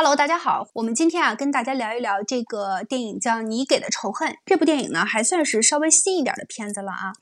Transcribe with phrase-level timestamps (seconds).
[0.00, 4.30] Hello，大家好，我们今天啊跟大家聊一聊这个电影叫《你给的仇恨》。
[4.46, 7.12] 这部电影呢还算是稍微新一点的片子了啊。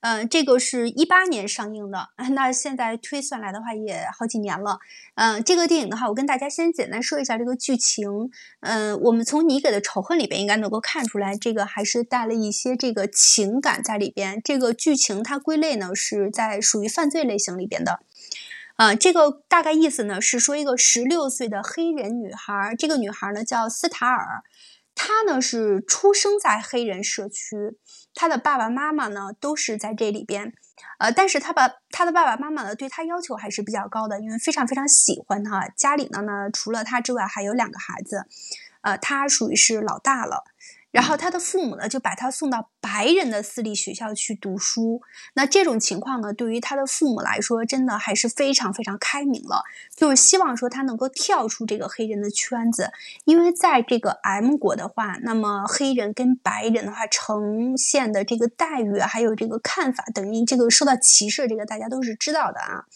[0.00, 4.80] 嗯，这个是一八年上映的， 那现在推算来的话也好几年了。
[5.14, 8.08] 嗯，这个电影的话，我跟大家先简单说一下这个剧情。
[8.58, 14.42] 嗯，我们从《你给的仇恨》里边应该能够看出来，这个还是带了一些这个情感在里边。
[14.42, 18.00] 这个剧情它归类呢是在属于犯罪类型里边的。
[18.76, 24.42] 啊，这个大概意思呢是说，一个十六岁的黑人女孩，这个女孩呢叫斯塔尔，
[24.94, 27.56] 她呢是出生在黑人社区，
[28.14, 30.52] 她的爸爸妈妈呢都是在这里边，
[30.98, 38.26] 呃，但是她把她的爸爸妈妈呢对她要求还是比较高的，因为非常非常喜欢她，家里呢呢除了她之外还有两个孩子，
[38.82, 40.44] 呃，她属于是老大了。
[40.96, 45.02] 然后他的父母呢，就把他送到白人的私立学校去读书。
[45.34, 49.62] 那这种情况呢，对于他的父母来说，真的还是非常非常开明了，
[49.94, 52.92] 就是希望说他能够跳出这个黑人的圈子。
[53.26, 62.86] 因为在这个 M 国的话，那么黑人跟白人的话呈现的这个待遇，还有这个看法，等于这个受到歧视，这个大家都是知道的啊。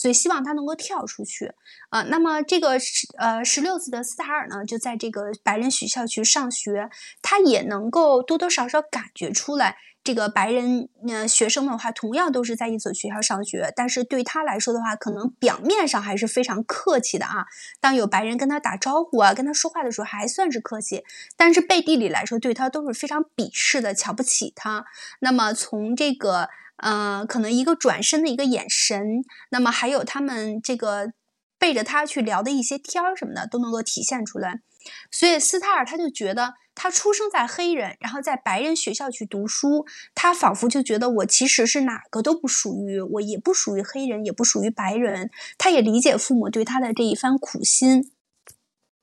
[0.00, 1.52] 所以希望他能够跳出去
[1.90, 2.00] 啊。
[2.04, 6.88] 那么这个十呃十六岁的斯塔尔呢，就在这个白人学校去上学，
[7.20, 17.44] 他也能够多多少少感觉出来，这个白人呃学生的话，同样都是在一所学校上学，但是对他来说的话，可能表面上还是非常客气的啊。
[17.78, 21.04] 当有白人跟他打招呼啊，跟他说话的时候，还算是客气，
[21.36, 24.86] 但是背地里来说，对他都是非常鄙视的，瞧不起他。
[25.18, 26.48] 那么从这个。
[26.80, 31.12] 呃，可能一个转身的一个眼神，那么还有他们这个
[31.58, 34.62] 背着他去聊的一些天儿什么的，都能够体现出来。
[35.10, 45.30] 所以斯塔尔他就觉得，他出生在黑人，然后在白人学校去读书，他仿佛就觉得我其实是哪个都不属于，我也不属于黑人，也不属于白人。
[45.58, 48.10] 他也理解父母对他的这一番苦心。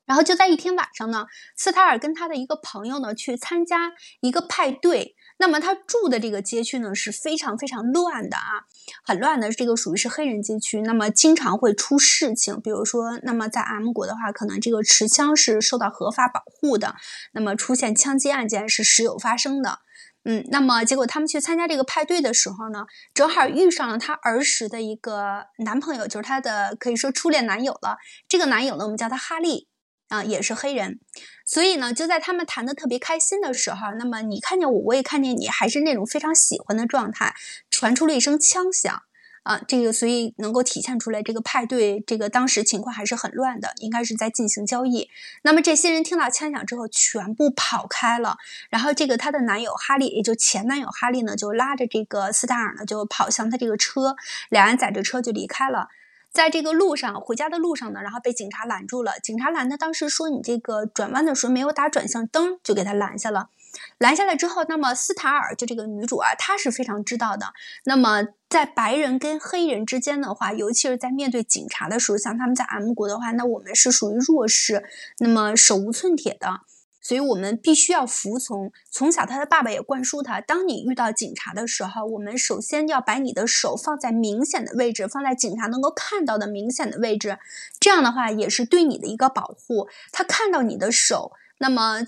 [0.07, 3.91] 然后就在一天晚上呢，斯塔尔跟他的一个朋友呢去参加
[4.21, 5.16] 一个派对。
[5.39, 8.65] 那么他住的这个街区呢是非常非常乱的啊，
[9.03, 9.51] 很乱的。
[9.51, 12.59] 这个属于是黑人街区，那么经常会出事情。
[12.61, 16.95] 比如说，那么在 M 国的话，可能这个持枪是受到合法保护的，
[17.33, 19.79] 那么出现枪击案件是时有发生的。
[20.23, 27.97] 嗯，那么结果他们去参加这个派对的时候呢，正好遇上了他儿时的一个男朋友，就是他的可以说初恋男友了。
[28.27, 29.69] 这个男友呢，我们叫他哈利。
[30.09, 30.99] 啊，也是黑人，
[31.45, 37.35] 所以呢，就在他们谈的特别开心的时候，那么你看见我，我也看见你，还是那种非常喜欢的状态，
[37.69, 39.01] 传出了一声枪响，
[39.43, 45.09] 啊，这个所以能够体现出来，这个派对这个当时情况还是很乱的，应该是在进行交易。
[45.43, 48.37] 那么这些人听到枪响之后，全部跑开了，
[48.69, 54.15] 然后这个她的男友哈利，也就前男友哈利呢，就拉着这个斯塔尔呢，就跑向他这个车，
[54.49, 55.89] 两人载着车就离开了。
[56.37, 59.13] 在这个路上回家的路上呢，然后被警察拦住了。
[59.23, 63.49] 警察拦他，当时说你这个转弯的时候没有打转向灯，就给他拦下了。
[63.97, 67.47] 拦下来之后，那么斯塔尔就这个女主啊，她是非常知道的。
[67.85, 74.83] 那么在白人跟黑人之间的话，尤其是在面对警察的时候，像他们在 M 国的话，那我们是属于弱势，
[75.17, 76.61] 那么手无寸铁的。
[77.07, 78.69] 所以我们必须要服从。
[78.91, 87.39] 从小，他的爸爸也灌输他：当你遇到警察的时候，我们首先要把你的手放在明显的位置，放在警察能够看到的明显的位置。
[87.79, 89.87] 这样的话，也是对你的一个保护。
[90.11, 92.05] 他看到你的手，那么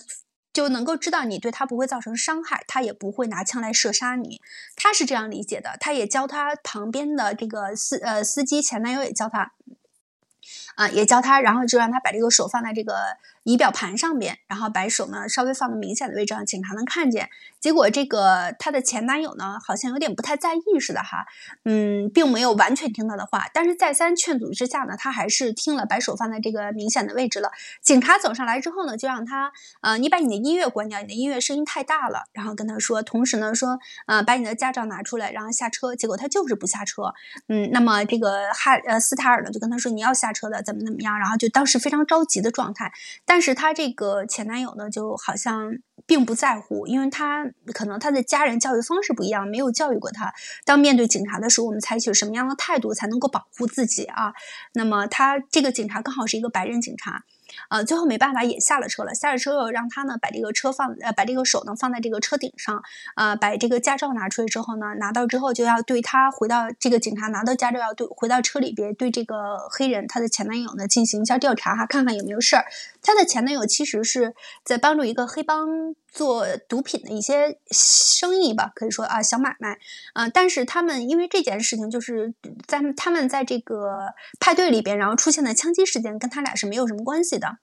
[0.51, 4.41] 就能够知道你对他不会造成伤害，他也不会拿枪来射杀你。
[4.75, 5.77] 他是这样理解的。
[5.79, 9.53] 他也教他旁边的这个司呃司机前男友也教他。
[10.75, 12.95] 啊，也教他，然后就让他把这个手放在这个
[13.49, 17.29] 仪表盘上边，然后把手呢稍微放的明显的位置，让警察能看见。
[17.59, 21.25] 结果这个他的前男友呢，好像有点不太在意似的哈，
[21.65, 27.49] 嗯，并没有完全听他的话，但是再三劝阻之下呢，他还是听了，把手放在这个明显的位置了。
[27.81, 35.95] 警察走上来之后呢，就让他，呃，你把你的音乐关掉，你的音乐声音太大了，然后跟他说，同时呢说，呃，把你的驾照拿出来，然后下车。
[35.95, 37.13] 结果他就是不下车，
[37.47, 42.91] 嗯，那么这个哈呃斯塔尔呢就跟他说，你要下车的，怎么怎么样，然后就当时非常着急的状态，
[43.25, 45.77] 但但是她这个前男友呢就好像。
[46.07, 50.33] 并不在乎，因为他可能他的家人教育方式不一样，没有教育过他。
[50.65, 54.33] 当面对警察的时候，我们采取什么样的态度才能够保护自己啊？
[54.73, 57.25] 那么他这个警察刚好是一个白人警察。
[57.69, 59.13] 呃，最后没办法也下了车了。
[59.13, 62.81] 下了车又让他呢把这个车放呃把这个手呢放在这个车顶上，
[63.15, 72.65] 呃，把这个驾照拿出来之后呢，拿到之后就要对他回到这个警察拿到驾照要对回到车里边对这个黑人他的前男友呢进行一下调查哈，看看有没有事儿。
[73.01, 79.77] 他的前男友其实是在帮助一个黑帮做毒品的一些生意吧，可以说啊小买卖
[80.13, 82.33] 啊，但是他们因为这件事情就是
[82.67, 87.59] 在他们在这个派对里边然后出现的枪击事件跟他俩是没有什么关系的。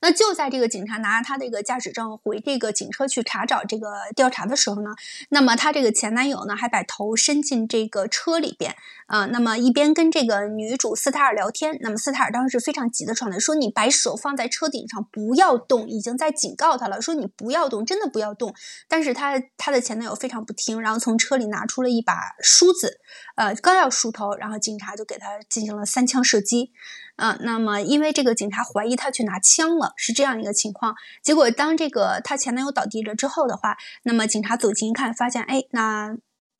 [0.00, 4.90] 那就在这个警察拿着他这个驾驶证回这个警车去查找这个调查的时候呢，
[5.30, 8.74] 那么他这个前男友呢还把头伸进这个车里边
[9.06, 11.76] 啊，那么一边跟这个女主斯塔尔聊天。
[11.80, 18.54] 那么斯塔尔当时非常急的状态，说你把手放在车顶上不要动，已经在警告他了，说你不要动，真的不要动。
[18.88, 23.00] 但是他他的前男友非常不听，然后从车里拿出了一把梳子，
[23.36, 26.72] 呃，刚要梳头，然后警察就给他进行了三枪射击。
[27.16, 30.96] 啊，那么因为这个警察怀疑他去拿枪了，是这样一个情况。
[31.22, 36.16] 结果当这个他前男友倒地了之后的话，那么警察走近一看，发现哎，那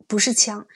[0.07, 0.67] 不是枪。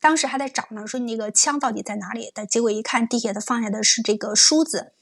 [0.00, 2.30] 当时还在找呢，说你那个枪到底在哪里？
[2.34, 4.92] 但结果一看，地下的放下的是这个梳子。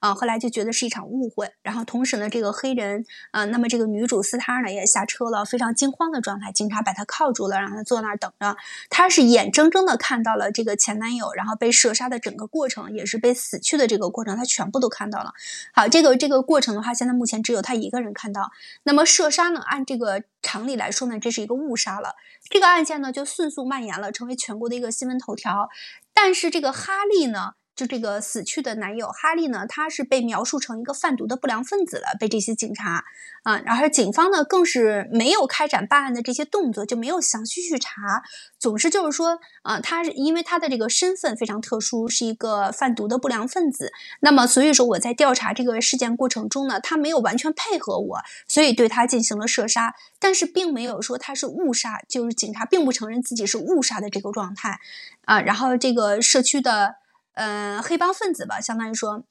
[0.00, 8.56] 啊，后来就觉得是一场误会，然后同时呢，这个黑人，啊，那么这个女主斯塔呢也下车了，非常惊慌的状态，警察把她铐住了，让她坐那儿等着。
[8.88, 15.34] 她是眼睁睁的看到了这个前男友，然后被射杀的整个过程，也是被死去的这个过程，她全部都看到了。
[15.74, 18.50] 好，这个这个过程的话，现在目前只有她一个人看到。
[18.84, 22.14] 那么射杀呢，按这个常理来说呢，这是一个误杀了。
[22.48, 25.68] 这个案件呢就迅速蔓延了，成为全国的一个新闻头条。
[26.14, 27.52] 但是这个哈利呢？
[27.80, 33.04] 就这个死去的男友哈利呢，他是被描述成一个贩毒的不良分子了，被这些警察
[33.42, 38.22] 啊，然后警方呢更是没有开展办案的这些动作，就没有详细去查，
[38.58, 43.90] 总是就是说啊，他是因为他的这个身份非常特殊，是一个贩毒的不良分子，
[44.20, 54.80] 那么所以说我在调查这个事件过程中呢，他没有完全配合我，所以对他进行了射杀，但是并没有说他是误杀，就是警察并不承认自己是误杀的这个状态。
[55.24, 56.99] 啊，然后这个社区的。
[57.42, 59.24] 嗯，黑帮分子吧，相当于说，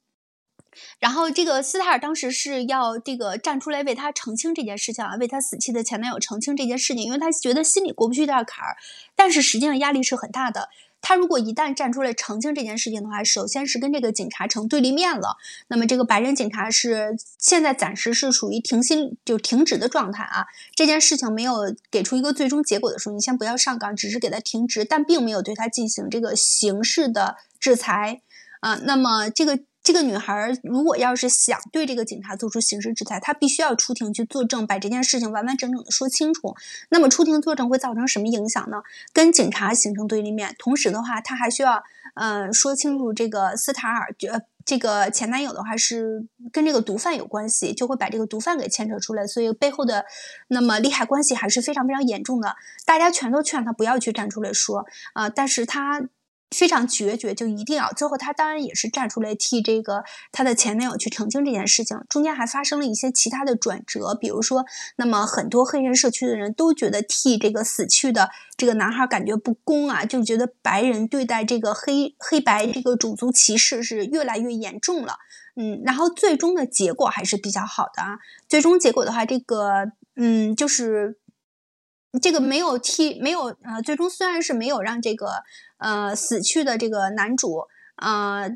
[0.97, 8.77] 然后这个斯塔尔当时是要这个站出来为他澄清这件事情啊，为他死去的前男友澄清这件事情，因为他觉得心里过不去这坎儿，
[9.15, 10.69] 但是实际上压力是很大的。
[11.01, 15.37] 他如果一旦站出来澄清这件事情的话，首先是跟这个警察成对立面了。
[15.67, 20.45] 那么这个白人警察是现在暂时是属于停薪就停职的状态啊。
[20.75, 27.35] 这件事情没有给出一个最终结果的时候，你先不要上岗，只是给他停职，但并没有对他进行这个刑事的。
[27.59, 28.21] 制裁
[28.61, 29.59] 啊，那么这个
[29.89, 36.55] 这个女孩如果要是想对这个警察做出刑事制裁，她必须要出庭去作证，把这件事情完完整整的说清楚。
[36.89, 38.83] 那么出庭作证会造成什么影响呢？
[39.13, 41.83] 跟警察形成对立面，同时的话，她还需要
[42.13, 50.05] 嗯说清楚这个斯塔尔呃这个前男友的话是跟这个毒贩有关系，就会把这个毒贩给牵扯出来，所以背后的
[50.49, 52.55] 那么利害关系还是非常非常严重的。
[52.85, 56.03] 大家全都劝她不要去站出来说啊，但是她。
[56.51, 61.99] 非常决绝，就一定要最后，他当然也是站出来替这个他的前男友去澄清这件事情。
[62.09, 64.65] 中间还发生了一些其他的转折，比如说，
[64.95, 75.17] 那么很多黑人社区的人都觉得替这个死去的这个男孩感觉不公啊，就觉得白人对待这个黑黑白这个种族歧视是越来越严重了。
[75.55, 78.17] 嗯，然后最终的结果还是比较好的啊。
[78.47, 81.19] 最终结果的话，这个嗯，就是。
[82.23, 85.43] 这个没有替没有呃，最终虽然是没有让这个
[85.79, 87.63] 呃死去的这个男主
[87.95, 88.55] 呃，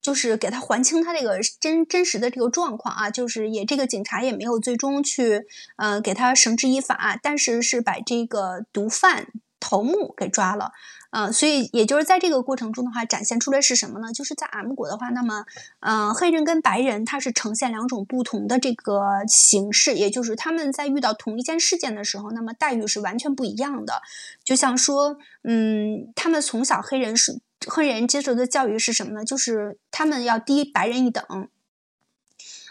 [0.00, 5.42] 就是给他还清他这个真真实的这个状况啊，就是也这个警察也没有最终去
[5.76, 9.28] 呃给他绳之以法，但是是把这个毒贩
[9.60, 10.72] 头目给抓了。
[11.12, 14.14] 嗯，所以也就是在这个过程中的话，展现出来是什么呢？
[14.14, 15.44] 就是在 M 国的话，那么，
[15.80, 24.00] 嗯，黑人跟白人他是呈现两种不同的这个形式，也就是他们在遇到同一件事件的时候，那么待遇是完全不一样的。
[24.42, 29.22] 就像说，嗯，他们从小黑人是黑人接受的教育是什么呢？
[29.22, 31.22] 就是他们要低白人一等。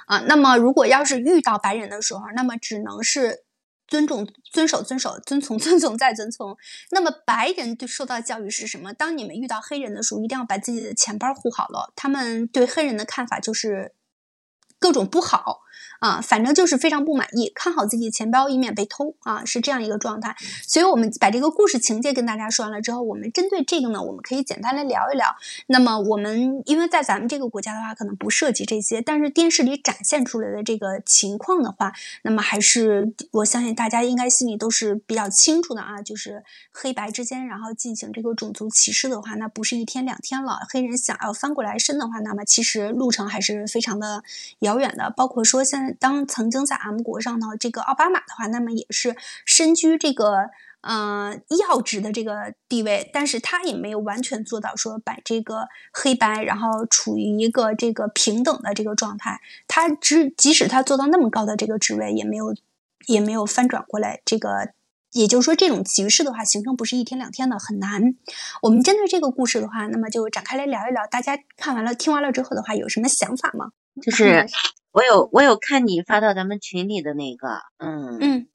[0.08, 3.44] 啊，那么如果要是遇到白人的时候，那么只能是。
[3.92, 6.56] 尊重、遵守、遵守、遵从、 遵从再遵从。
[6.92, 8.94] 那么白人对受到教育是什么？
[8.94, 11.92] 当你们遇到黑人的时候，一定要把自己的钱包护好了。
[11.94, 13.94] 他们对黑人的看法就是
[14.80, 15.61] 各种不好。
[16.00, 20.36] 啊，反正就是非常不满意，看好自己的钱包，以免被偷啊，是这样一个状态。
[20.68, 25.36] 所以，我们把这个故事情节跟大家说完了之后，我们针对这个呢，我们可以简单来聊一聊。
[25.68, 36.02] 那么，我们因为在咱们这个国家的话，可能不涉及这些，但是电视里展现出来的这个情况的话，那么还是我相信大家应该心里都是比较清楚的啊。
[36.02, 40.60] 就是黑白之间，然后进行这个种族歧视的话，那不是一天两天了。
[40.70, 44.24] 黑人想要翻过来身的话，那么其实路程还是非常的
[44.60, 45.14] 遥远的。
[45.16, 45.96] 包括说现在。
[46.00, 50.50] 当曾经在 M 国上呢，这个奥巴马的话，那么也是身居这个
[50.82, 59.40] 呃要职的这个地位，但是他也没有完全做到说把这个黑白然后处于一个这个平等的这个状态。
[59.68, 62.56] 他只即使他做到那么高的这个职位，也没有
[63.08, 64.22] 也没有翻转过来。
[64.26, 64.74] 这个
[65.12, 68.16] 也就是说，这种局势的话，形成不是一天两天的，很难。
[68.64, 71.06] 我们针对这个故事的话，那么就展开来聊一聊。
[71.06, 73.72] 大家看完了听完了之后的话，有什么想法吗？
[74.02, 74.48] 就是
[74.92, 78.48] 我有我有看你发到咱们群里的那个，嗯嗯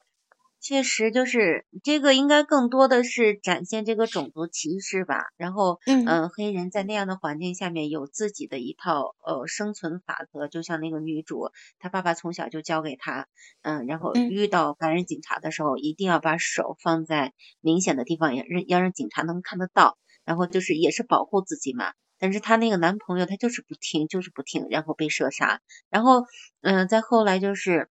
[0.61, 5.23] 确实就是这个应该更多的是展现这个种族歧视吧。
[5.37, 13.27] 然后，嗯呃，黑人在那样的环境下面有自己的一套呃生存法则，就像那个女主，她爸爸从小就教给她，
[13.63, 21.93] 嗯，然后嗯遇到白人警察的时候，一定要把手放在明显的地方，也让要让警察能看得到，然后就是也是保护自己嘛。
[22.19, 25.61] 但是她那个男朋友他就是不听，就是不听，然后被射杀。
[25.89, 26.25] 然后，
[26.61, 27.89] 嗯、再后来就是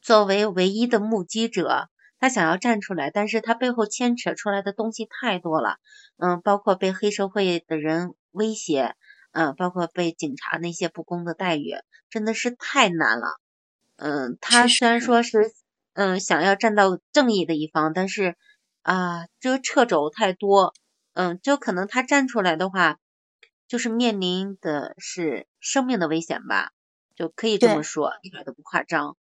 [0.00, 1.88] 作为唯一的目击者，
[2.18, 5.76] 他想要站出来，但是他背后牵扯出来的东西太多了，
[6.18, 8.94] 嗯，包括被黑社会的人威胁，
[9.32, 11.74] 嗯，包括被警察那些不公的待遇，
[12.08, 13.26] 真的是太难了。
[13.96, 15.52] 嗯，他虽然说是
[15.94, 18.36] 嗯想要站到正义的一方，但是
[18.82, 20.74] 啊，这个掣肘太多，
[21.14, 22.98] 嗯，就可能他站出来的话，
[23.68, 26.72] 就是面临的是生命的危险吧，
[27.14, 29.16] 就可以这么说，一点都不夸张。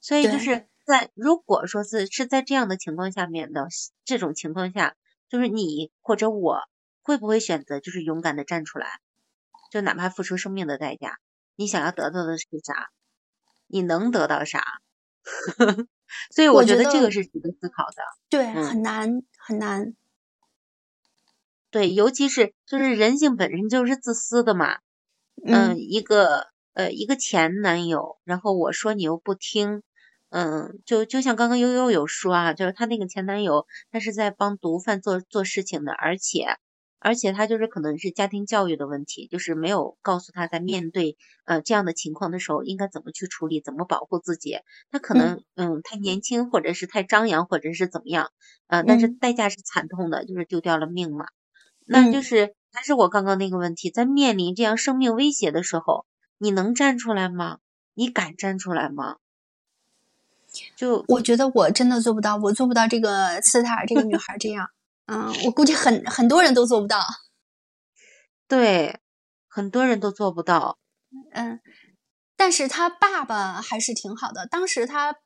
[0.00, 3.68] 所以就是在如果说是是在这样的情况下面的
[4.04, 4.96] 这种情况下，
[5.28, 6.60] 就是你或者我
[7.02, 8.88] 会不会选择就是勇敢的站出来，
[9.70, 11.18] 就哪怕付出生命的代价，
[11.56, 12.90] 你想要得到的是啥？
[13.68, 14.62] 你能得到啥？
[16.30, 18.02] 所以我觉得这个是值得思考的。
[18.28, 19.94] 对，嗯很难很难。
[21.72, 24.78] 对，尤其是就是人性本身就是自私的嘛。
[25.44, 29.82] 嗯嗯，一个呃一个前男友，然后我说你又不听，
[30.28, 36.58] 嗯，就就像刚刚悠悠有说啊，就是她那个前男友，他是在帮毒贩做做事情的，而且
[37.00, 44.58] 而且他就是可能是家庭教育的问题，就是没有告诉他在面对呃这样的情况的时候应该怎么去处理，怎么保护自己。
[44.90, 48.30] 他可能嗯太年轻，或者是太张扬，或者是怎么样，
[48.68, 51.26] 呃，但是嗯代价是惨痛的，就是丢掉了命嘛。
[51.92, 56.06] 那就嗯是还是我刚刚那个问题，在面临这样生命威胁的时候，
[56.38, 57.58] 你能站出来吗？
[57.94, 59.16] 你敢站出来吗？
[60.76, 64.68] 就我觉得我真的做不到，我做不到这个斯塔尔这个女孩这样。
[65.06, 67.04] 嗯，我估计很很多人都做不到。
[68.48, 69.00] 对，
[69.48, 70.78] 很多人都做不到。
[71.32, 71.60] 嗯，
[72.36, 74.46] 但是他爸爸还是挺好的。
[74.46, 75.16] 当时他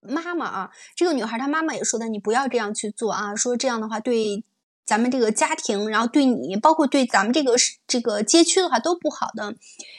[0.00, 4.44] 妈妈啊，这个女孩她妈妈也说的，你不要这样去做啊，说这样的话对
[4.86, 7.54] 咱们这个家庭，然后对你，包括对咱们这个
[7.86, 9.50] 这个街区的话都不好的，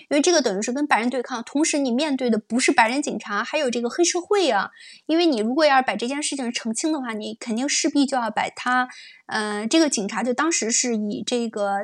[0.09, 4.69] 因为这个等于是跟白人对抗，同时你面对的不是白人警察，还有这个黑社会啊。
[5.07, 8.87] 因为你如果要是把这件事情澄清的话，你肯定势必就要把他，
[9.25, 11.77] 呃，这个警察就当时是以这个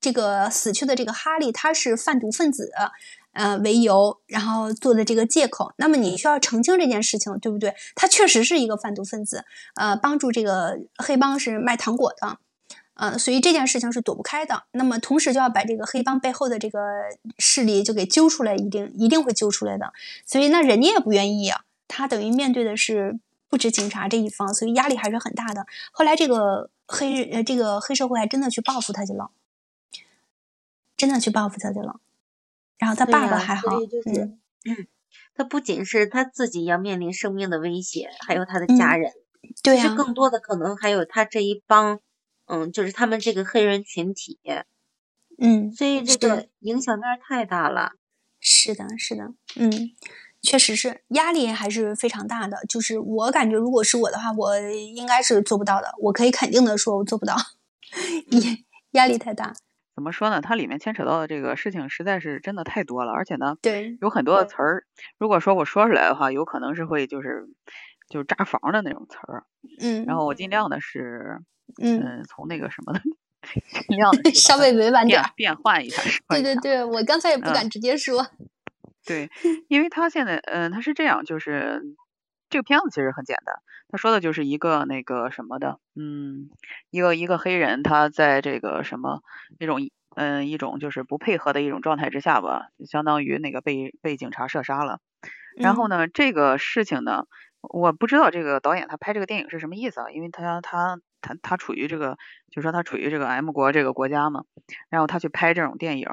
[0.00, 2.70] 这个死去的这个哈利他是贩毒分子，
[3.32, 5.74] 呃为由，然后做的这个借口。
[5.76, 7.74] 那么你需要澄清这件事情，对不对？
[7.94, 9.44] 他确实是一个贩毒分子，
[9.74, 12.38] 呃，帮助这个黑帮是卖糖果的。
[12.96, 14.64] 呃，所以这件事情是躲不开的。
[14.72, 16.80] 那么同时就要把这个黑帮背后的这个
[17.38, 19.92] 势力就给揪出来，一定一定会揪出来的。
[20.24, 25.66] 所以那人家也不愿意啊，他等于面对的是不止警察这一方，所以压力还是很大的。
[25.92, 29.30] 后来这个黑呃这个黑社会还真的去报复他去了，
[30.96, 32.00] 真的去报复他去了。
[32.78, 34.10] 然后他爸爸还好，所以就是
[34.64, 34.86] 嗯
[35.36, 39.12] 他不仅是他自己要面临生命的威胁，还有他的嗯家人，
[39.62, 42.00] 对呀、其实更多的可能还有他这一帮，
[42.46, 44.38] 嗯，就是他们这个黑人群体，
[45.38, 47.92] 嗯，所以这个影响面儿太大了。
[48.40, 49.70] 是的，是的，嗯，
[50.42, 52.58] 确实是压力还是非常大的。
[52.68, 55.92] 就是我感觉，如果是我的话，我应该是做不到的。
[55.98, 57.34] 我可以肯定的说，我做不到，
[58.30, 58.56] 压
[58.92, 59.52] 压力太大。
[59.96, 60.42] 怎么说呢？
[60.42, 64.84] 它里面牵扯到的这个事情实在是真的太多了，而且呢，对，有很多的词儿，
[65.18, 67.48] 如果说我说出来的话，有可能是会就是
[68.08, 69.44] 就是炸房的那种词儿。
[69.80, 71.40] 嗯，然后我尽量的是，
[71.82, 73.00] 嗯，嗯，从那个什么的，
[73.88, 75.30] 尽量的稍微委婉点儿。
[75.36, 78.26] 变变换一下，对对对，我刚才也不嗯敢直接说。
[79.06, 79.30] 对，
[79.68, 81.82] 因为他现在，嗯、他是这样，就是
[82.50, 83.54] 这个片子其实很简单，
[83.88, 86.50] 他说的就是一个那个什么的，嗯，
[86.90, 89.22] 一个一个黑人，他在这个什么
[89.60, 89.78] 一种，
[90.16, 94.98] 嗯、一种就是不配合的一种状态之下吧，相当于那个被被警察射杀了。
[95.56, 97.26] 然后嗯呢，这个事情呢，
[97.60, 102.16] 我不知道这个导演他拍这个电影是什么意思啊，因为他他他他处于这个，
[102.52, 104.44] 就说他处于这个 M 国这个国家嘛，
[104.88, 106.08] 然后他去拍这种电影，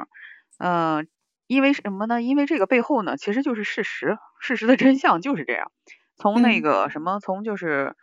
[0.57, 1.07] 嗯、
[1.45, 2.21] 因为什么呢？
[2.21, 5.71] 因为这个背后呢，其实就是事实，事实的真相就是这样。
[6.15, 7.95] 从那嗯个什么，从就是，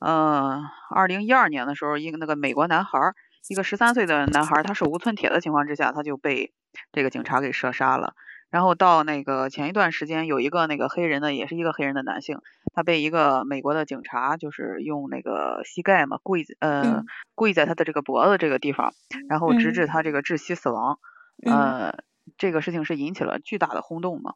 [0.00, 3.14] 呃，二零一二年的时候，一个那个美国男孩儿，
[3.48, 6.52] 一个十三岁的男孩儿，他手无寸铁的情况之下，他就被
[6.92, 8.14] 这个警察给射杀了。
[8.50, 12.38] 然后到那个前一段时间，有一个那个黑人的，也是一个黑人的男性，
[12.74, 18.94] 他被一个美国的警察就是用那个膝盖嘛跪呃嗯跪在他的这个脖子这个地方，
[19.28, 20.98] 然后直嗯至他这个窒息死亡。
[21.44, 21.98] 嗯呃，
[22.38, 24.34] 这个事情是引起了巨大的轰动嘛。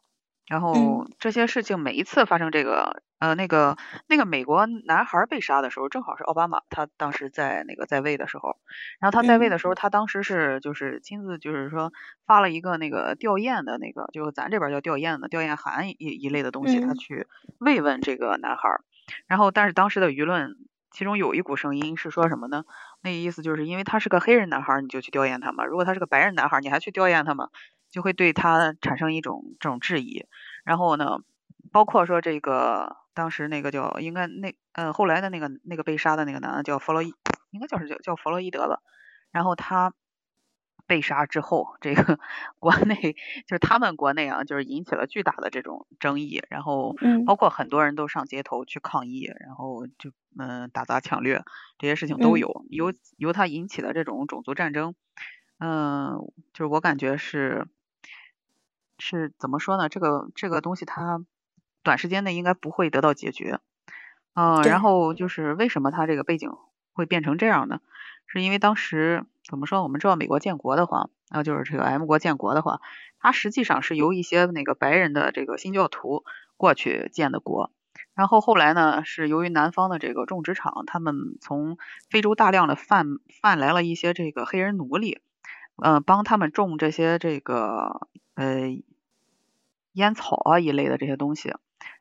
[0.51, 3.77] 然后嗯这些事情每一次发生这个呃那个
[4.09, 8.57] 那个美国男孩被杀的时候，正好是奥巴马他当时在那个在位的时候，
[8.99, 9.49] 然后他在位嗯。
[9.49, 11.93] 的时候，他当时是就是亲自就是说
[12.25, 16.95] 发了一个那个吊唁的那个，就是咱这边叫吊唁的吊唁函一一类的东西，他嗯。
[16.95, 17.27] 去
[17.59, 18.83] 慰问这个男孩儿。
[19.27, 20.55] 然后但是当时的舆论
[20.91, 22.65] 其中有一股声音是说什么呢？
[23.01, 27.47] 那意思就是因为他是个黑人男孩儿，你就去吊唁他嘛；如果他是个白人男孩儿，你还去吊唁他嘛，
[27.91, 30.25] 就会对他产生一种这种质疑。
[30.63, 31.19] 然后呢，
[31.71, 37.13] 包括说这个当时那个叫应该那呃后来的那个那个被杀的那个男的叫弗洛伊，
[37.51, 38.79] 应该叫是叫叫弗洛伊德吧。
[39.31, 39.93] 然后他
[40.87, 42.19] 被杀之后，这个
[42.59, 43.13] 国内
[43.47, 51.43] 就是他们国内啊，就是引起了巨大的这种争议，然后嗯包括很多人都上街头去抗议，然后就嗯打砸抢掠
[51.77, 54.95] 这些事情都嗯有，由由他引起的这种种族战争，
[55.59, 56.17] 嗯，
[56.51, 57.67] 就是我感觉是
[59.01, 59.89] 是怎么说呢？
[59.89, 61.25] 这个这个东西它
[61.83, 63.59] 短时间内应该不会得到解决，
[64.35, 66.51] 嗯，对然后就是为什么它这个背景
[66.93, 67.81] 会变成这样呢？
[68.27, 69.83] 是因为当时怎么说？
[69.83, 72.79] 我们知道美国建国的话，啊，就是这个 M 国建国的话，
[73.19, 76.23] 它实际上是由一些那个白人的这个新教徒
[76.55, 77.71] 过去建的国。
[78.13, 81.77] 然后后来呢，是由于南方的这个种植场，他们从
[82.09, 83.05] 非洲大量的贩
[83.41, 85.19] 贩来了一些这个黑人奴隶，
[85.81, 88.69] 呃，帮他们种这些这个呃
[89.93, 91.53] 烟草啊一类的这些东西。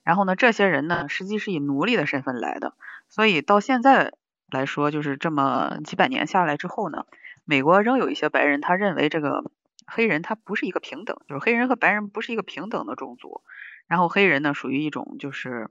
[0.03, 2.75] 然后呢，这些人呢，实际是以奴隶的身份来的，
[3.09, 4.13] 所以到现在
[4.51, 7.07] 来说，就是这么几百年下来之后呢，
[7.45, 9.51] 美国仍有一些白人，他认为这个
[9.87, 13.43] 黑人他不是一个平等，就是黑人和白人不是一个平等的种族。
[13.87, 15.69] 然后黑人呢，属于一种就是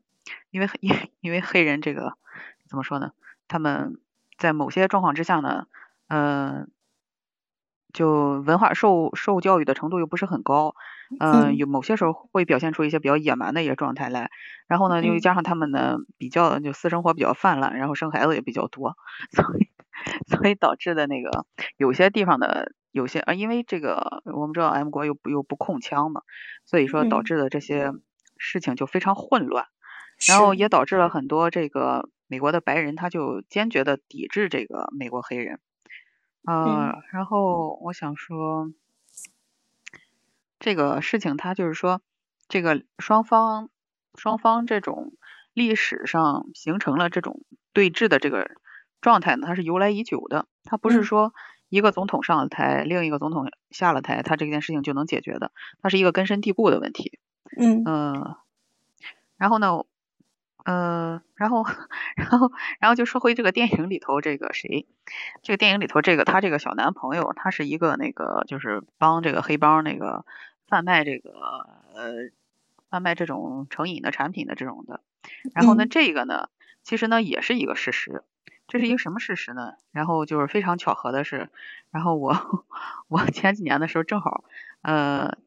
[0.52, 2.14] 因为因为 因为黑人这个
[2.68, 3.12] 怎么说呢？
[3.48, 4.00] 他们
[4.38, 5.68] 在某些状况之下呢，
[6.08, 6.70] 嗯、
[7.94, 10.76] 就文化受受教育的程度又不是很高，
[11.20, 14.30] 嗯、嗯有某些时候会表现出一些比较野蛮的一些状态来。
[14.68, 18.96] 然后呢，又嗯加上他们呢比较就私生活比较泛滥，然后生孩子也比较多，
[19.34, 19.68] 所以
[20.28, 21.46] 所以导致的那个
[21.78, 26.22] 有些地方的有些啊，因为这个我们知道 M 国又不又不控枪嘛，
[26.66, 27.92] 所以说导嗯致的这些
[28.38, 29.66] 事情就非常混乱。
[30.28, 35.62] 然后也导致了很多这个美国的白人，他就坚决的抵制这个美国黑人。
[36.64, 36.94] 嗯。
[36.94, 38.72] 呃，然后我想说，
[40.60, 42.02] 这个事情它就是说，
[42.48, 43.70] 这个双方
[44.16, 45.14] 双方这种
[45.54, 48.50] 历史上形成了这种对峙的这个
[49.02, 51.04] 状态呢，它是由来已久的，它不是嗯。
[51.04, 51.34] 说
[51.70, 57.20] 一个总统上了台，另一个总统下了台，它这件事情就能解决的，它是一个根深蒂固的问题。
[57.58, 57.90] 嗯。
[57.90, 58.36] 嗯，
[59.38, 59.84] 然后呢，
[60.66, 61.64] 呃，然后，
[62.16, 64.88] 然后，然后就说回这个电影里头这个谁，
[65.42, 70.26] 这个电影里头这个他这个小男朋友，他是一个那个就是帮这个黑帮那个
[70.68, 71.32] 贩卖这个
[71.96, 72.30] 呃
[72.90, 75.02] 贩卖这种成瘾的产品的这种的。
[75.54, 76.50] 然后呢，嗯这个呢，
[76.84, 78.24] 其实呢也是一个事实。
[78.68, 79.74] 这是一个什么事实呢？
[79.92, 81.50] 然后就是非常巧合的是，
[81.90, 82.36] 然后我
[83.10, 84.44] 我前几年的时候正好
[84.84, 85.38] 呃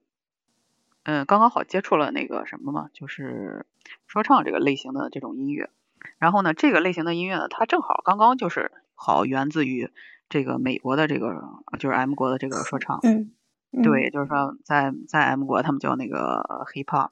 [1.04, 3.66] 嗯，刚刚好接触了那个什么嘛，就是
[4.06, 5.70] 说唱这个类型的这种音乐。
[6.18, 9.90] 然后呢，这个类型的音乐呢，它正好刚刚就是好源自于
[10.28, 11.44] 这个美国的这个
[11.78, 13.00] 就是 M 国的这个说唱。
[13.02, 13.32] 嗯
[13.70, 17.10] 嗯对，就是说在在 M 国他们叫那个 hip hop。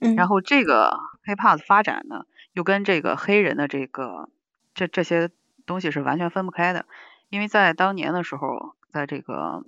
[0.00, 4.28] 嗯然后这个 hip hop 的发展呢，又跟这个黑人的这个
[4.74, 5.30] 这这些
[5.66, 6.84] 东西是完全分不开的，
[7.28, 9.64] 因为在当年的时候，在这个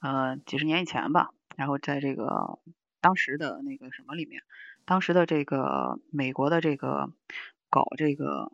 [0.00, 2.58] 呃几十年以前吧，然后在这个
[3.02, 4.42] 当时的那个什么里面，
[4.86, 7.12] 当时的这个美国的这个
[7.68, 8.50] 搞这个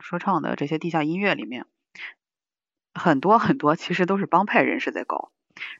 [0.00, 1.64] 说唱的这些地下音乐里面，
[2.92, 5.32] 很多很多其实都是帮派人士在搞。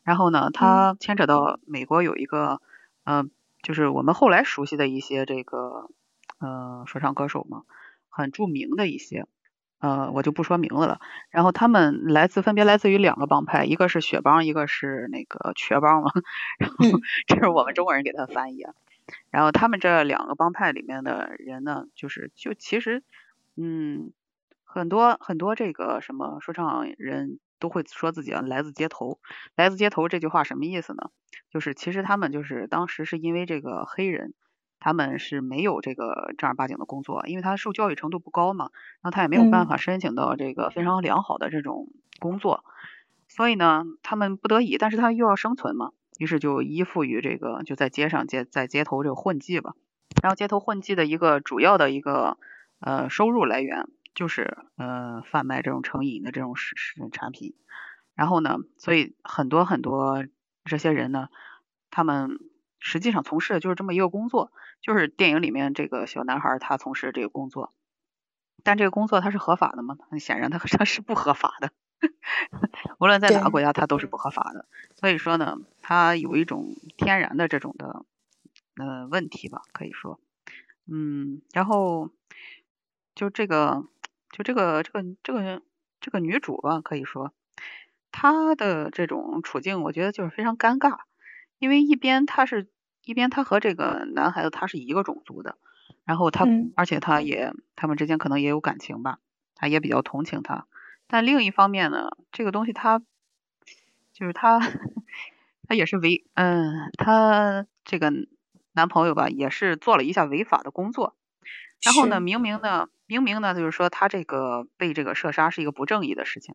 [0.02, 2.60] 然后呢，它牵扯到美国有一个，
[3.04, 3.24] 呃，
[3.62, 5.90] 就是我们后来熟悉的一些这个，
[6.38, 7.64] 呃，说唱歌手嘛，
[8.08, 9.26] 很著名的一些，
[9.82, 11.00] 呃，我就不说名字了。
[11.30, 16.12] 然后他们来自分别来自于两个帮派，一个是血帮，一个是那个瘸帮嘛。
[16.58, 18.74] 然后嗯这是我们中国人给他翻译啊。
[19.30, 23.02] 然后他们这两个帮派里面的人呢，就是就其实，
[23.56, 24.12] 嗯，
[24.64, 29.18] 很多很多这个什么说唱人都会说自己啊来自街头，
[29.56, 31.10] 来自街头这句话什么意思呢？
[31.50, 34.32] 就是其实他们就是当时是因为这个黑人，
[34.84, 39.68] 他们是没有这个正儿八经的工作，因为他受教育程度不高嘛，然后他也没有办嗯。
[39.68, 41.86] 法申请到这个非常良好的这种
[42.18, 42.64] 工作，
[43.28, 49.76] 所以呢，他们不得已，但是他又要生存嘛，于是就依附于这个就在街上街在街头这个混迹吧，
[50.20, 52.38] 然后街头混迹的一个主要的一个
[52.80, 57.54] 呃收入来源就是呃贩卖这种成瘾的这种是是产品，
[58.16, 60.24] 然后呢，所以很多很多
[60.64, 61.28] 这些人呢，
[61.90, 62.40] 他们
[62.80, 64.50] 实际上从事的就是这么一个工作，
[64.82, 67.72] 就是电影里面这个小男孩他从事这个工作，
[68.62, 69.96] 但这个工作他是合法的吗？
[70.10, 71.70] 很显然他 他是不合法的，
[72.98, 74.66] 无论在哪个国家他都是不合法的。
[74.96, 78.04] 所以说呢，他有一种天然的这种的
[78.76, 80.20] 呃问题吧，可以说，
[80.86, 82.10] 嗯，然后
[83.14, 83.86] 就这个
[84.30, 85.62] 就这个这个这个
[86.00, 87.32] 这个女主吧，可以说。
[88.14, 90.98] 她的这种处境，我觉得就是非常尴尬，
[91.58, 92.68] 因为一边他是
[93.04, 95.56] 一边他和这个男孩子他是一个种族的，
[96.04, 99.18] 然后他而且他也他们之间可能也有感情吧，
[99.54, 100.66] 他也比较同情他，
[101.06, 103.02] 但另一方面呢，这个东西他
[104.12, 104.60] 就是他
[105.68, 108.12] 他也是违嗯，他这个
[108.72, 111.16] 男朋友吧也是做了一下违法的工作，
[111.82, 116.54] 然后呢，明明呢明明呢就是说他这个被这个射杀是一个不正义的事情。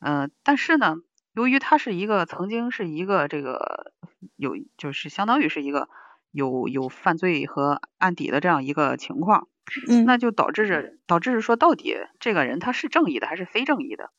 [0.00, 0.96] 嗯，但是呢，
[1.34, 3.92] 由于他是一个曾经是一个这个
[4.36, 5.88] 有就是相当于是一个
[6.30, 9.48] 有有犯罪和案底的这样一个情况，
[9.88, 14.10] 嗯，那就导致着导致说到底这个人他是正义的还是非正义的，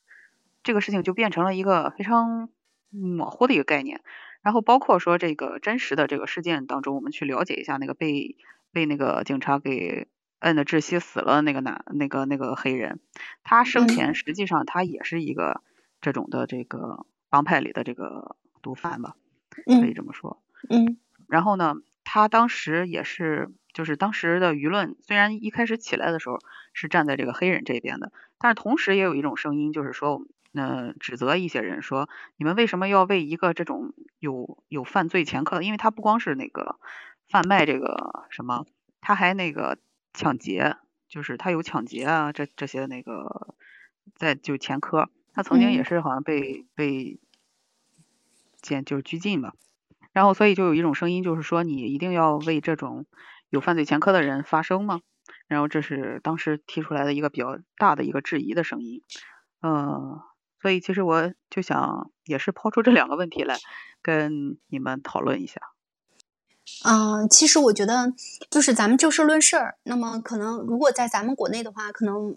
[0.61, 2.49] 这个事情就变成了一个非常
[2.91, 4.01] 模糊的一个概念。
[4.41, 8.37] 然后包括说这个真实的这个事件当中，我们去了解一下那个被
[8.71, 10.07] 被那个警察给。
[10.39, 12.99] 摁的窒息死了那个男那个那个黑人，
[13.43, 15.61] 他生前实际上他也是一个
[16.05, 19.15] 这种的这个帮派里的这个毒贩吧，
[19.49, 20.39] 可以这么说。
[20.69, 20.99] 嗯。
[21.27, 26.37] 然后呢，他当时也是，就是当时的舆论虽然一开始起来的时候
[26.73, 30.21] 是站在这个黑人这边的，但是同时也有一种声音，就是说，
[30.53, 35.63] 嗯，指责一些人说，你们为什么要为一个这种有有犯罪前科的？
[35.63, 36.77] 因为他不光是那个
[37.27, 38.67] 贩卖这个什么，
[39.01, 39.79] 他还那个。
[40.17, 40.77] 抢劫
[41.09, 43.53] 就是他有抢劫啊，这这些那个
[44.15, 47.19] 在就前科，他曾经也是好像被被
[48.61, 49.51] 监就是拘禁嘛，
[50.13, 53.05] 然后所以就有一种声音就是说你一定要为这种
[53.49, 55.01] 有犯罪前科的人发声吗？
[55.47, 59.03] 然后这是当时提出来的一个比较大的一个质疑的声音，
[59.61, 60.21] 嗯，
[60.61, 63.57] 所以其实我就想也是抛出这两个问题来
[64.01, 65.61] 跟你们讨论一下。
[66.83, 68.13] 嗯，其实我觉得
[68.49, 69.77] 就是咱们就事论事儿。
[69.83, 72.35] 那么可能如果在咱们国内的话，可能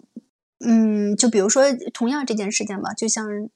[0.59, 3.49] 嗯，就比如说同样这件事情吧，就像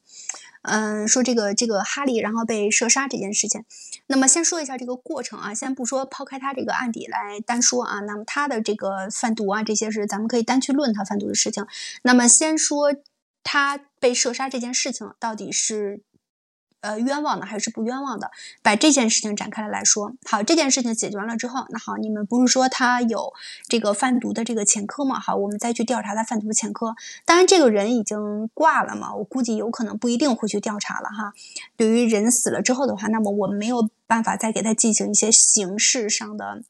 [0.61, 3.63] 嗯说这个这个哈利然后被射杀这件事情。
[4.07, 11.65] 那么先说一下这个过程啊，先不说抛开他这个案底来单说啊，那么他的这个贩毒啊这些是咱们可以单去论他贩毒的事情。
[12.03, 12.95] 那么先说
[13.43, 16.01] 他被射杀这件事情到底是。
[16.83, 18.29] 呃，冤枉的还是不冤枉的？
[18.61, 20.13] 把这件事情展开了来说。
[20.25, 23.33] 好，这件事情解决完了之后，那好，你们不是说他有
[23.69, 25.17] 这个贩毒的这个前科吗？
[25.17, 26.93] 好，我们再去调查他贩毒的前科。
[27.23, 31.31] 当然，这个人已经挂了嘛，我估计有可能不一定会去调查了哈。
[31.77, 36.63] 对于人死了之后的话，那么我们没有办法再给他进行一些刑事上的。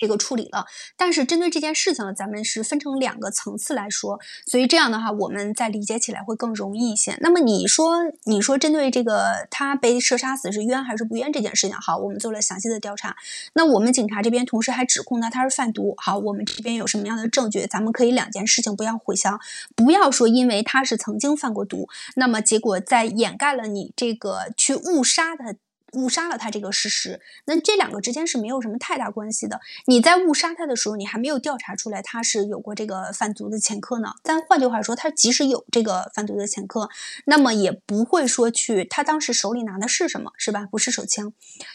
[0.00, 0.64] 这个处理了，
[0.96, 7.18] 但是针对这件事情呢，咱们是分成两个层次来说，所以这样的话，我们在理解起来会更容易一些。
[7.20, 13.14] 那么你说，你说针对这个他被射杀死是冤还是不冤这件事情，好，我们做了详细的调查。
[13.52, 17.66] 那我们警察这边同时还指控他他是贩毒，好，我们这边有什么样的证据？
[17.66, 19.38] 咱们可以两件事情不要混淆，
[19.76, 25.56] 不要说因为他是曾经贩过毒，那么结果在掩盖了你这个去误杀的。
[25.92, 29.60] 误杀了他这个事实，那这两个之间是没有什么太大关系的。
[29.86, 34.12] 你在误杀他的时候，你还没有调查出来他是有过这个贩毒的前科呢。
[34.22, 36.88] 但换句话说，他即使有这个贩毒的前科，
[37.24, 40.66] 那么也不会说去他当时手里拿的是什么，是吧？
[40.70, 41.32] 不是手枪，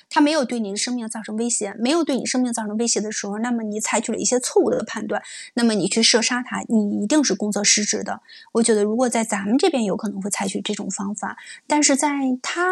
[0.09, 5.21] 他没有对你的生命造成威胁，没有对你生命造成威胁的时候，那么你采取了一些错误的判断，
[5.53, 8.21] 那么你去射杀他，你一定是工作失职的。
[8.53, 11.37] 我觉得如果在咱们这边有可能会采取这种方法，
[11.67, 12.09] 但是在
[12.41, 12.63] 他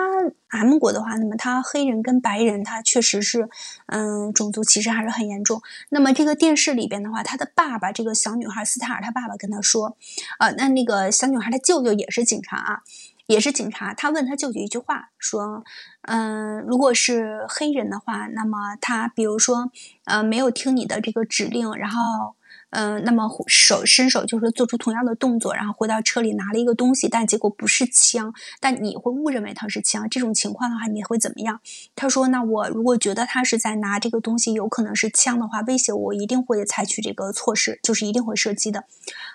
[0.48, 1.34] M 国的话，那么。
[1.36, 3.50] 他黑人跟白人，他确实是，
[3.88, 5.62] 嗯，种族歧视还是很严重。
[5.90, 9.98] 那么这个电视里边的话，他的爸爸，这个小女孩斯塔尔，他爸爸跟他说，
[10.38, 12.82] 啊，那那个小女孩的舅舅也是警察啊，
[13.34, 13.94] 也是警察。
[13.94, 15.64] 他问他舅舅一句话，说，
[16.04, 19.72] 嗯，如果是黑人的话，那么他比如说，
[20.06, 22.36] 呃，没有听你的这个指令，然后。
[22.76, 30.10] 嗯，那么手伸手就是做出同样的动作，然后回到车里拿了一个东西，但结果不是枪，但你会误认为它是枪。
[30.10, 31.62] 这种情况的话，你会怎么样？
[31.96, 38.86] 他说：“那我如果觉得他是在拿这个东西，有可能是枪的话，威胁我，一定会采取这个措施，就是一定会射击的。”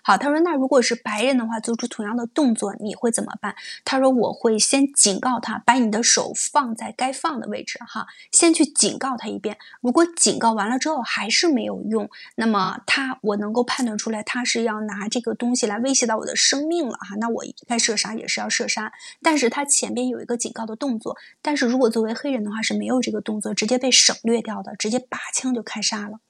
[0.02, 9.58] 好，他说：“那如果是白人的话，做出同样的动作，你会怎么办？”他说：“我会先警告他，把你的手放。”在该放的位置哈，先去警告他一遍。
[9.80, 18.92] 如果警告完了之后还是没有用，那么他我能够判断出来他是要拿这个东西来威胁到我的生命了哈，那我该射杀也是要射杀。
[19.22, 26.20] 但是他前边有一个警告的动作，但是如果作为黑人的话是没有这个动作，直接被省略掉的，直接拔枪就开杀了。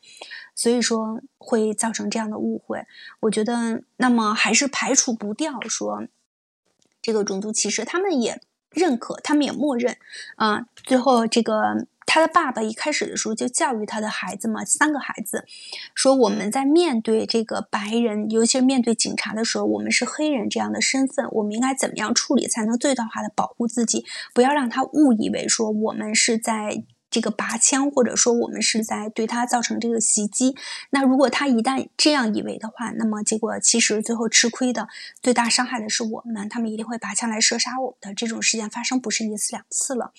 [0.58, 2.84] 所以说会造成这样的误会，
[3.20, 6.08] 我觉得那么还是排除不掉说
[7.00, 8.40] 这个种族歧视，他们也
[8.70, 9.96] 认可，他们也默认
[10.34, 10.66] 啊。
[10.82, 15.44] 最后这个他的爸爸一开始的时候就教育他的孩子嘛，三个孩子
[15.94, 26.82] 说我们在面对这个白人，尤其是面对警察的时候，我们是黑人这样的身份，我们应该怎么样处理才能最大化的保护自己，不要让他误以为说我们是在。
[27.10, 30.56] 这个拔枪，或者说我们是在对他造成这个袭击。
[30.90, 34.88] 那如果他一旦这样以为的话，那么结果其实最后吃亏的、
[35.22, 36.48] 最大伤害的是我们。
[36.48, 38.14] 他们一定会拔枪来射杀我们的。
[38.14, 40.12] 这种事件发生不是一次两次了。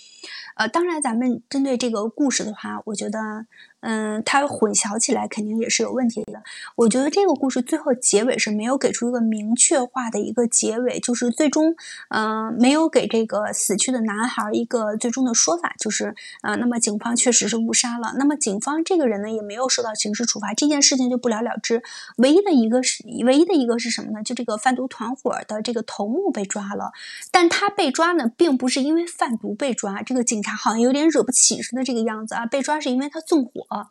[0.56, 3.46] 呃，当然，咱们针对这个故事的话，我觉得。
[3.82, 6.44] 嗯，它混淆起来肯定也是有问题的。
[6.76, 11.76] 我觉得这个故事最后结尾是没有给出一个明确化的一个结尾，就是最终，
[12.10, 21.82] 嗯，没有给这个死去的男孩一个最终的说法，就是，呃，那么警方确实是误杀了，那么警方这个人呢也没有受到刑事处罚，这件事情就不了了之。
[22.18, 24.24] 唯一的一个是，唯一的一个是什么呢？
[24.24, 26.92] 就这个贩毒团伙的这个头目被抓了，
[27.32, 33.68] 但他被抓呢，并不是因为贩毒被抓，这个警察好像有点惹不起似的这个样子啊，被抓是因为他纵火。
[33.70, 33.88] 啊，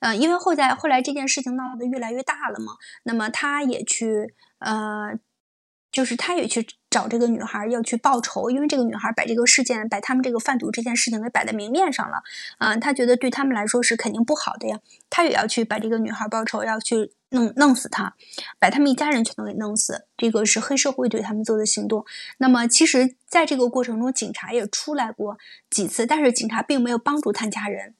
[0.00, 5.18] 嗯，因为后在后来这件事情闹得越来越大了嘛，那么他也去，呃，
[5.90, 12.22] 就是他也去找这个女孩要去报仇，因为这个女孩把这个事件，把他们这个贩毒这件事情给摆在明面上了，
[12.58, 14.78] 啊，他觉得对他们来说是肯定不好的呀，
[15.10, 18.14] 他也要去把这个女孩报仇，要去弄弄死她，
[18.60, 22.04] 把他们一家人全都给弄死，这个是黑社会对他们做的行动。
[22.38, 27.94] 那么其实在这个过程中，警察也出来过几次，但是警察并没有帮助他家人。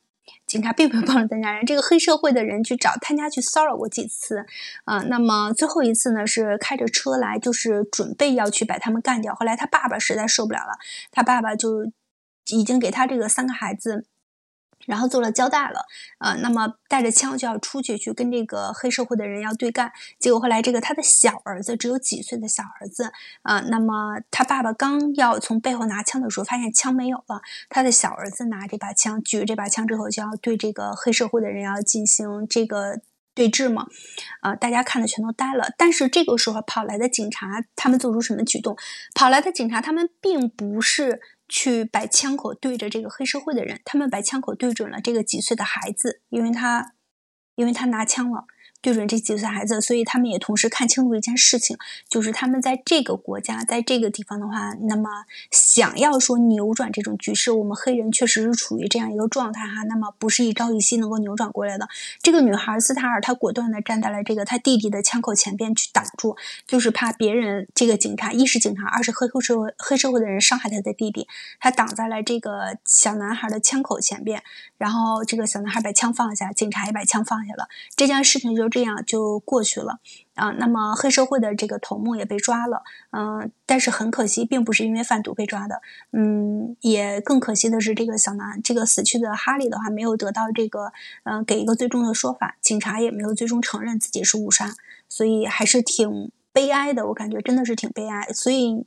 [0.54, 4.46] 警察并没有帮助他家人，这个黑社会的人去找他家去骚扰过几次，
[4.84, 9.34] 啊，那么最后一次呢是开着车来，就是准备要去把他们干掉。
[9.34, 10.78] 后来他爸爸实在受不了了，
[11.10, 11.90] 他爸爸就
[12.52, 14.06] 已经给他这个三个孩子。
[14.86, 15.86] 然后做了交代了，
[16.18, 19.92] 呃，那么带着枪就要出去去跟这个黑社会的人要对干。
[20.18, 27.40] 结果后来这个他的小儿子只有几岁的小儿子，啊，那么他爸爸刚要从背后拿枪的时候，发现枪没有了。
[27.68, 33.00] 他的小儿子拿这把枪，举着这把枪之后就要对这个黑社会的人要进行这个
[33.34, 33.86] 对峙嘛，
[34.40, 35.68] 啊，大家看的全都呆了。
[35.76, 38.76] 但是这个时候跑来的警察，他们做出什么举动？
[39.14, 41.20] 跑来的警察他们并不是。
[41.48, 46.94] 去把枪口对着这个黑社会的人，他们把枪口对准了这个几岁的孩子，因为他，
[47.54, 48.46] 因为他拿枪了。
[48.84, 55.08] 对准这几岁孩子，所以他们也同时看清楚一件事情，就是他们在这个国家，在这个地方的话，那么
[55.50, 61.88] 想要说扭转这种局势，我们黑人确实是处于这样一个状态哈，那么不是一朝一夕能够扭转过来的。
[62.20, 71.26] 这个女孩斯塔尔，她果断的站在了这个她弟弟的枪口前边去挡住，就是怕别人这个警察，一是警察，二是黑社会黑社会的人伤害她的弟弟，
[71.58, 74.42] 她挡在了这个小男孩的枪口前边，
[74.76, 77.66] 然后这个小男孩把枪放下，警察也把枪放下了，
[77.96, 78.68] 这件事情就。
[78.74, 80.00] 这样就过去了
[80.34, 80.50] 啊。
[80.58, 82.82] 那么黑社会的这个头目也被抓了，
[83.12, 94.74] 嗯，但是很可惜，并不是因为贩毒被抓的，嗯，也更可惜的是，这个小男，这个死去的哈利的话，没有得到这个，嗯，给一个最终的说法，警察也没有最终承认自己是误杀，
[95.08, 97.06] 所以还是挺悲哀的。
[97.06, 98.86] 我感觉真的是挺悲哀，所以。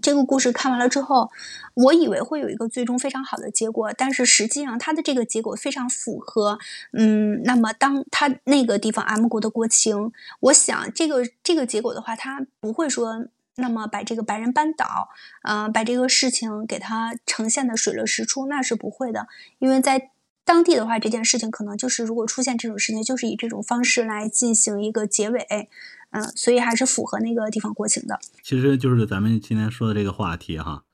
[0.00, 1.30] 这个故事看完了之后，
[1.74, 6.58] 我以为会有一个最终非常好的结果，但是实际上它的这个结果非常符合，
[6.92, 15.08] 嗯，那么当他那个地方 M 国的国情，我想这个这个结果的话，他不会说那么把这个白人扳倒，
[15.42, 20.10] 嗯，把这个事情给他呈现的水落石出，那是不会的，因为在
[20.44, 25.68] 当地的话，这件事情可能就是如果出现这种事情，就是以这种方式来进行一个结尾。
[26.12, 28.18] 嗯，所以还是符合那个地方国情的。
[28.42, 30.84] 其实就是咱们今天说的这个话题哈，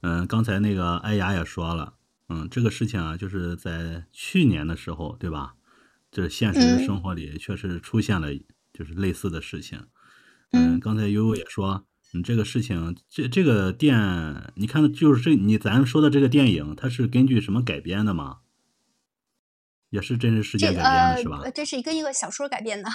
[0.00, 1.94] 嗯，刚才那个艾雅也说了，
[2.28, 5.54] 嗯，这个事情啊，就是在去年的时候，对吧？
[6.10, 8.28] 这现实生活里确实出现了
[8.72, 9.86] 就是类似的事情。
[10.52, 18.38] 嗯，刚才悠悠也说，嗯，这个事情，这这个电，你看，就是这你咱说的这个电影，它是根据什么改编的吗？
[19.88, 21.50] 也是真实事件改编的是吧？
[21.54, 22.88] 这是一个一个小说改编的。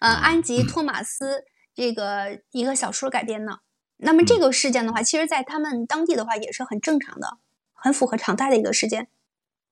[0.00, 1.44] 呃，安吉托马斯
[1.74, 3.60] 这个一个小说改编的。
[3.98, 7.38] 那么这个事件的话，其实，在他们当地的话也是很正常的，
[7.72, 9.08] 很符合常态的一个事件。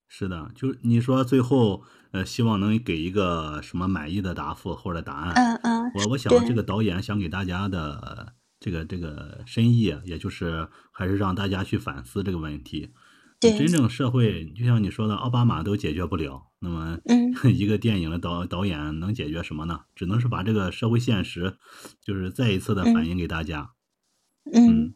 [0.09, 5.35] 是的，就是你说最后，呃，希望能给一个什么满意的答复或者答案。
[5.35, 5.93] 嗯嗯。
[5.95, 12.93] 我我想这个导演想给大家的这个这个深意，也就是还是让大家去反思这个问题。
[13.41, 19.81] 对真正社会，就像你说的，奥巴马都解决不了，那么嗯 一个电影的导导演能解决什么呢？
[19.97, 21.57] 只能是把这个社会现实，
[22.01, 23.73] 就是再一次的反映给大家。
[24.53, 24.95] 嗯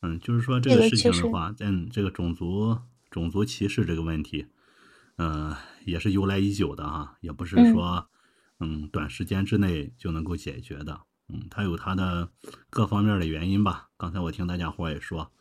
[0.00, 2.78] 嗯，就是说这这个事情的话，嗯，这个种族
[3.10, 4.46] 种族歧视这个问题，
[5.16, 8.08] 呃，也是由来已久的哈，也不是嗯说
[8.60, 11.00] 嗯短时间之内就能够解决的。
[11.28, 12.30] 嗯，它有它的
[12.70, 13.88] 各方面的原因吧。
[13.96, 15.32] 刚才我听大家伙儿也说，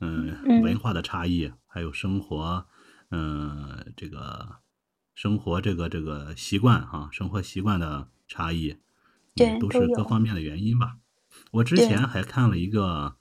[0.00, 2.66] 嗯，嗯文化的差异，还有生活，
[3.10, 4.56] 嗯，这个
[5.14, 8.76] 生活这个这个习惯哈、生活习惯的差异，
[9.34, 10.96] 对嗯，都是各方面的原因吧。
[11.52, 13.16] 我之前还看了一个，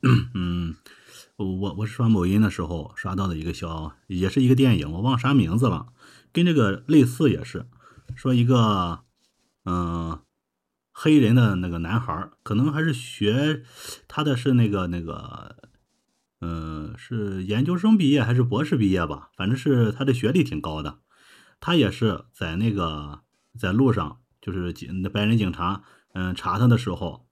[0.34, 0.76] 嗯，
[1.36, 5.92] 我我是刷某音的时候刷到的一个小，也是一个电影，我忘啥名字了，
[6.32, 7.66] 跟这个类似也是，
[8.14, 9.04] 说一个，
[9.64, 10.20] 嗯、
[10.92, 13.62] 黑人的那个男孩，可能还是学
[14.06, 15.68] 他的是那个那个，
[16.46, 21.00] 嗯、是研究生毕业还是博士毕业吧，反正是他的学历挺高的。
[21.58, 23.22] 他也是在那个
[23.58, 27.26] 在路上，就是警白人警察，嗯、查他的时候，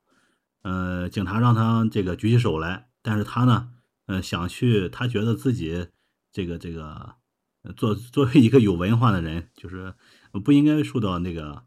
[0.62, 3.68] 呃，警察让他这个举起手来，但是他呢，
[4.06, 5.88] 呃，想去，他觉得自己
[6.32, 7.16] 这个这个，
[7.62, 9.94] 呃作作为一个有文化的人，就是
[10.42, 11.64] 不应该受到那个，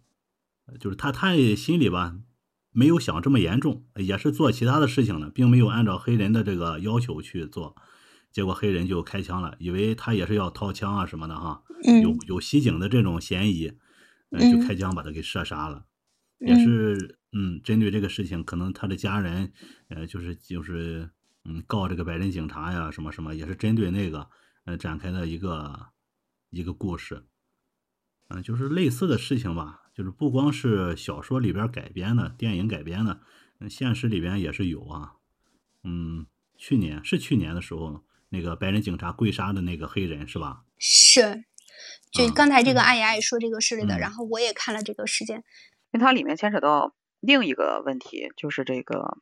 [0.79, 2.15] 就是他他也心里吧，
[2.75, 7.75] 没有想这么严重，也是做其他的事情了，并没有按照黑人的这个要求去做，
[8.33, 11.63] 结果黑人就开枪了，以为他也是要掏枪啊什么的哈，
[12.03, 13.71] 有嗯有袭警的这种嫌疑，
[14.31, 14.67] 呃，就嗯。
[14.67, 15.85] 开枪把他给射杀了。
[16.39, 16.59] 也嗯。
[16.63, 19.53] 是嗯，针对这个事情，可能他的家人，
[19.88, 21.09] 呃，就是就是
[21.45, 24.27] 嗯，告这个白人警察呀，什么什么，也是针对那个
[24.65, 25.88] 呃展开的一个
[26.49, 27.23] 一个故事，
[28.27, 33.21] 嗯、就是类似的事情吧，就是不光是小说里边儿改编的，电影改编的，
[33.60, 35.13] 嗯现实里边也是有啊，
[35.84, 36.27] 嗯，
[36.58, 40.63] 去年是去年的时候，那个白人警察跪杀的那个黑人是吧？
[40.77, 41.45] 是，
[42.12, 45.38] 就啊刚才这个阿雅也说这个是的，嗯然后我也看了这个事件，
[45.91, 49.17] 因为它里面牵扯到另一个问题，就是这个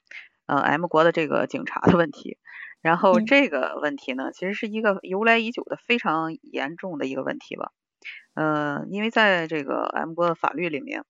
[0.47, 2.39] 呃 M 国的这个警察的问题。
[2.81, 7.71] 然后嗯这个问题呢，其实是一个由来已久的非常严重的一个问题吧。
[8.33, 11.03] 呃，因为在这个 M 国的法律里面，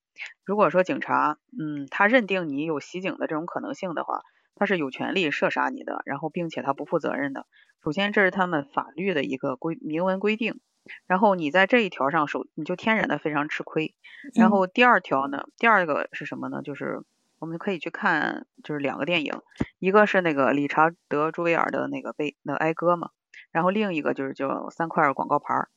[0.45, 4.21] 如果说警察，嗯，他认定你有袭警的这种可能性的话，
[4.55, 7.45] 他是有权利射杀你的，然后并且他不负责任的。
[7.83, 10.59] 首先，这是他们法律的一个规明文规定，
[11.07, 13.95] 然后你在这一条上首你就天然的非常吃亏。
[14.35, 16.61] 然嗯后第二条呢，第二个是什么呢？
[16.61, 17.03] 就是
[17.39, 19.33] 我们可以去看，就是两个电影，
[19.79, 23.09] 一个是那个理查德·朱维尔的那个被那哀歌嘛，
[23.51, 25.69] 然后另一个就是叫三块广告牌儿。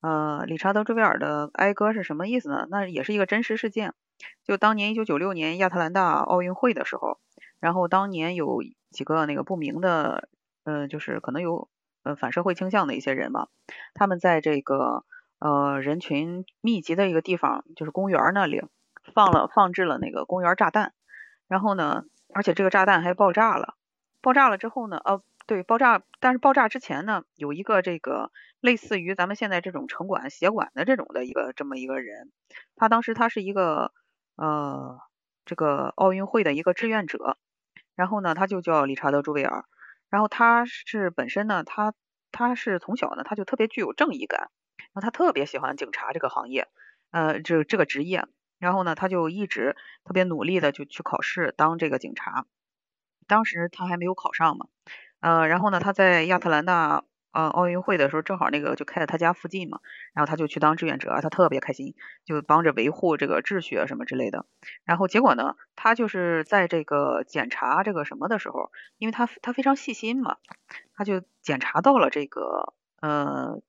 [0.00, 2.66] 呃，理查德·朱维尔的哀歌是什么意思呢？
[2.70, 3.92] 那也是一个真实事件，
[4.44, 7.18] 就当年一九九六年亚特兰大奥运会的时候，
[7.60, 10.28] 然后当年有几个那个不明的，
[10.64, 11.68] 呃，就是可能有
[12.02, 13.48] 呃反社会倾向的一些人吧，
[13.92, 15.04] 他们在这个
[15.38, 18.62] 呃人群密集的一个地方，就是公园那里
[19.14, 20.94] 放了放置了那个公园炸弹，
[21.46, 23.74] 然后呢，而且这个炸弹还爆炸了，
[24.22, 32.30] 爆炸了之后呢，呃，对，爆炸，但是爆炸之前呢，有一个这个类似于咱们现在这种城管、协管的这种的一个这么一个人，
[32.76, 33.92] 他当时他是一个
[34.36, 35.00] 呃
[35.44, 37.36] 这个奥运会的一个志愿者，
[37.96, 39.64] 然后呢，他就叫理查德·朱维尔，
[40.08, 41.94] 然后他是本身呢，他
[42.30, 46.68] 他是从小呢，他就特别具有正义感，然后他特别喜欢警察这个行业，
[47.10, 48.24] 呃，这这个职业，
[48.60, 52.46] 然后呢，他就一直特别努力的就去考试当这个警察，
[53.26, 54.66] 当时他还没有考上嘛，
[55.20, 59.80] 呃，然后呢，他在亚特兰大呃奥运会的时候，正好那个就开在他家附近嘛，
[60.14, 64.46] 然后他就去当志愿者，他特别开心，就帮着维护这个秩序啊什么之类的。
[64.84, 70.38] 然后结果呢，他就是在这个检查这个什么的时候，因为他他非常细心嘛，
[70.94, 73.60] 他就检查到了这个呃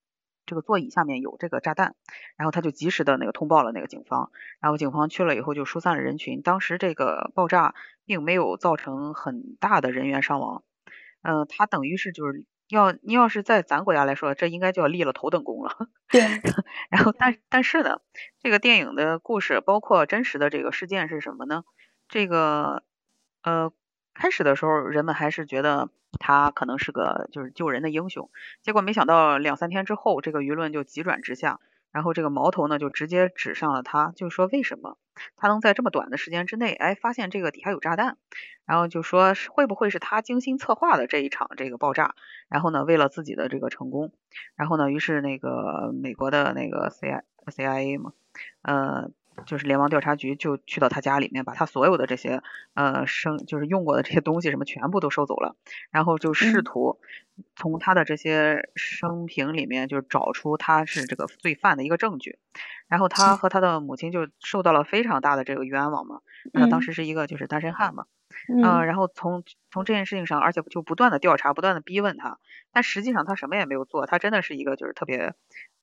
[0.45, 1.95] 这个座椅下面有这个炸弹，
[2.35, 6.41] 然后他就及时的那个通报了那个警方，然后警方去了以后就疏散了人群。
[6.41, 10.63] 当时这个爆炸并没有造成很大的人员伤亡，
[11.21, 15.75] 呃，他等于是就是要你要是在咱国家来说，这应该就要立了头等功了。
[16.09, 16.21] 对，
[16.89, 18.01] 然后但但是呢，
[18.39, 21.63] 这个电影的故事包括真实的这个事件是什么呢？
[22.07, 22.83] 这个
[23.43, 23.71] 呃
[24.13, 25.89] 开始的时候人们还是觉得
[26.19, 28.29] 他可能是个就是救人的英雄，
[28.61, 31.59] 结果没想到两三天之后，这个舆论就急转直下，
[31.91, 34.97] 然后这个矛头呢就直接指上了他，就是说为什么
[35.35, 38.17] 他能在这么短的时间之内，哎发现这个底下有炸弹，
[38.65, 42.15] 然后就说是会不会是他精心策划的这一场这个爆炸，
[42.49, 44.11] 然后呢为了自己的这个成功。
[44.55, 48.13] 然后呢，于是那个美国的那个 C I C I A 嘛，
[48.61, 49.11] 呃，
[49.45, 52.41] 就是联邦调查局就去到他家里面，把他所有的这些
[52.73, 55.55] 呃生就是用过的这些东西什么全部都收走了，
[55.91, 56.99] 然后就试图
[57.55, 62.39] 从他的这些生平里面就找出他是这个罪犯的一个证据，
[62.87, 66.21] 然后他和他的母亲就受到了非常大的这个冤枉嘛，
[66.53, 68.05] 他当时是一个就是单身汉嘛，
[68.47, 72.39] 嗯，然后从从这件事情上，而且就不断的调查，不断的逼问他，
[72.71, 75.33] 但实际上他什么也没有做，他真的是一个就是特别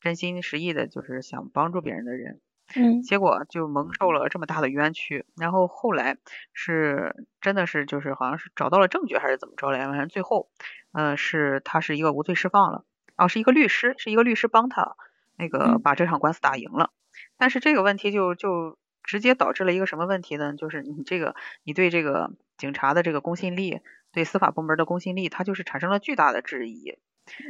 [0.00, 2.40] 真心实意的，就是想帮助别人的人。
[2.74, 6.18] 嗯，结果就蒙受了这么大的冤屈，然后后来
[6.52, 10.50] 是真的是就是好像是找到了证据还是怎么着来，反正最后，
[10.92, 12.84] 呃，是他是一个无罪释放了，
[13.16, 14.96] 哦，是一个律师，是一个律师帮他
[15.36, 16.90] 那个把这场官司打赢了，
[17.38, 20.52] 但是这个问题就就直接导致了一个什么问题呢？
[20.54, 23.80] 就是你这个你对这个警察的这个公信力，
[24.12, 26.98] 对司法部门的公信力，它就是产生了巨大的质疑。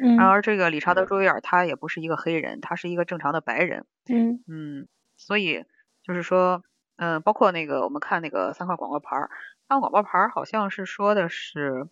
[0.03, 3.85] 嗯，然而这个理查德·朱维尔他也不是一个黑人，他是一个正常的白人。
[4.07, 4.89] 嗯嗯。
[5.19, 5.67] 所以
[6.03, 6.63] 就是说，
[6.97, 9.31] 嗯，包括那个我们看那个三块广告牌儿，
[9.69, 11.89] 三块广告牌儿好像是说的是，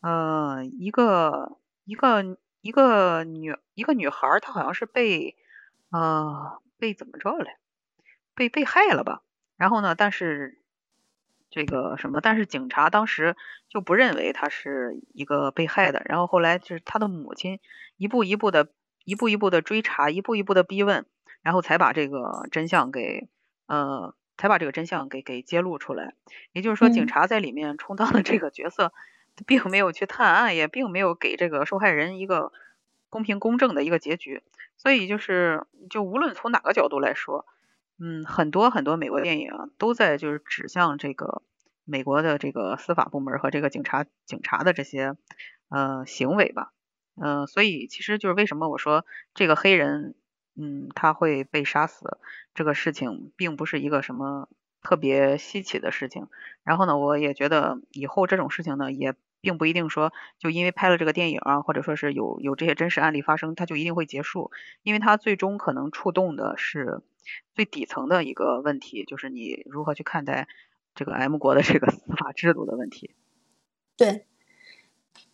[0.00, 5.36] 呃，一个一个一个女一个女孩，她好像是被
[5.90, 7.56] 呃被怎么着嘞？
[8.34, 9.22] 被被害了吧？
[9.56, 10.58] 然后呢，但是
[11.50, 12.20] 这个什么？
[12.20, 13.36] 但是警察当时
[13.68, 16.02] 就不认为她是一个被害的。
[16.06, 17.60] 然后后来就是她的母亲
[17.96, 18.68] 一步一步的、
[19.04, 21.04] 一步一步的追查，一步一步的逼问。
[21.42, 23.28] 然后才把这个真相给，
[23.66, 26.14] 呃，才把这个真相给给揭露出来。
[26.52, 28.92] 也就是说，警察在里面充当的这个角色，
[29.44, 32.52] 并没有去探案，也并没有给这个受害人一个
[33.10, 34.42] 公平公正的一个结局。
[34.76, 37.44] 所以就是，就无论从哪个角度来说，
[37.98, 41.42] 嗯，很多很多美国电影都在就是指向这个
[41.84, 45.16] 美国的这个司法部门和这个警察警察的这些
[45.68, 46.72] 呃行为吧。
[47.20, 50.14] 嗯，所以其实就是为什么我说这个黑人。
[50.54, 52.18] 嗯，他会被杀死，
[52.54, 54.48] 这个事情并不是一个什么
[54.82, 56.28] 特别稀奇的事情。
[56.62, 64.50] 然后呢，我也觉得以后这种事情呢，也并不一定说就因为拍了这个电影啊，或者说是有有这些真实案例发生，它就一定会结束。
[64.82, 67.00] 因为它最终可能触动的是
[67.54, 70.48] 最底层的一个问题，就是你如何去看待
[70.94, 73.14] 这个 M 国的这个司法制度的问题。
[73.98, 74.26] 对。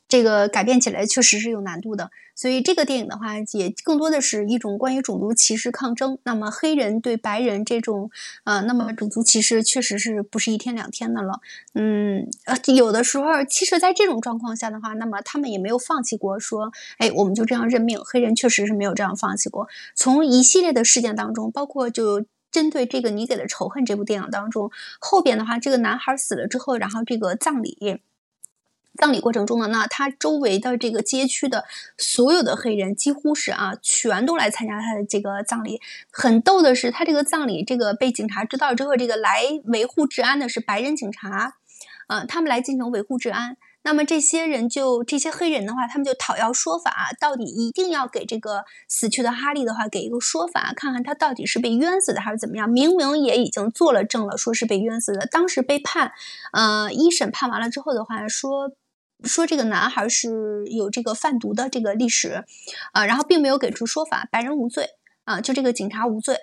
[0.09, 6.19] 这个改变起来确实是有难度的，所以这个电影的话，也更多的是一种关于种族歧视抗争。
[6.25, 8.11] 那么黑人对白人这种，
[8.45, 11.41] 呃，那么种族歧视确实是不是一天两天的了？
[11.75, 18.01] 嗯，呃，有的时候，其实，在这种状况下的话，那么他们也没有放弃过，说，哎，我们就这样认命。
[18.03, 19.69] 黑人确实是没有这样放弃过。
[19.95, 28.01] 从一系列的事件当中，包括就针对这个你给的仇恨这部电影当中，后边的话，这个男孩死了之后，然后这个葬礼。
[28.99, 31.65] 葬礼过程中呢，那他周围的这个街区的
[31.97, 35.81] 所有的黑人几乎是啊，全都来参加他的这个葬礼。
[36.11, 41.55] 很逗的是，他这个葬礼这个被警察知道之后，这个来维护治安的是白人警察，
[42.09, 43.57] 呃，他们来进行维护治安。
[43.85, 52.69] 那么这些人就这些黑人的话，他们就讨要说法，到底一定要给这个死去的哈利的话给一个说法，看看他到底是被冤死的还是怎么样。
[52.69, 55.25] 明明也已经做了证了，说是被冤死的。
[55.27, 56.11] 当时被判，
[56.53, 58.73] 呃，一审判完了之后的话说。
[59.25, 62.45] 说这个男孩是有这个贩毒的这个历史，
[62.93, 64.91] 啊，然后并没有给出说法，白人无罪，
[65.25, 66.37] 啊，就这个警察无罪，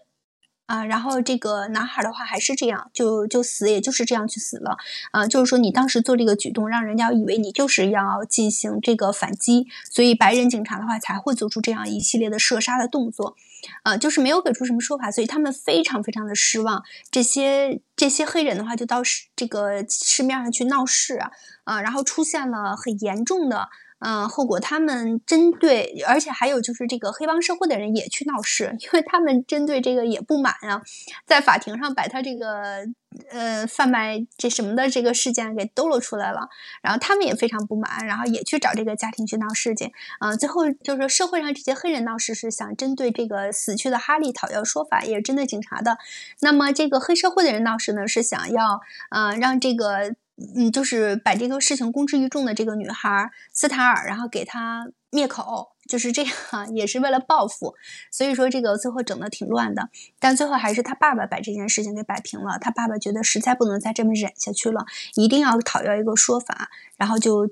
[0.66, 4.78] 啊，然后这个男孩的话还是这样，就就死，也就是这样去死了，
[5.11, 13.36] 啊，就是说你当时做这个举动，让人家以为你就是要进行这个反击，所以白人警察的话才会做出这样一系列的射杀的动作。
[13.82, 16.84] 啊，就是没有给出什么说法，所以他们非常非常的失望。
[17.09, 21.32] 这些这些黑人的话，就到市这个市面上去闹事啊，
[21.63, 23.70] 啊，然后出现了很严重的。
[24.00, 30.82] 嗯，后果他们针对，而且还有就是这个黑帮社会的人也去闹事， 因为他们针对这个也不满啊，
[31.26, 32.86] 在法庭上把他这个
[33.32, 36.50] 呃贩卖这什么的这个事件给兜了出来了，
[36.84, 45.98] 然后他们也非常不满，然后也去找这个家庭去闹事情，啊，最后就是说社会上这些黑人闹事是想针对这个死去的哈利讨要说法，也是针对警察的，
[46.41, 50.16] 那么这个黑社会的人闹事呢是想要呃让这个。
[50.38, 56.34] 嗯，就是把这个事情公之于众的这个女孩斯塔尔，然后给她灭口，就是这样，
[56.76, 57.74] 也是为了报复。
[58.12, 62.58] 所以说这个最后整的挺乱的，但最后还是他爸爸把这件事情给摆平了。
[62.60, 67.50] 他爸爸觉得实在不能再这么忍下去了，一定要讨要一个说法，然后就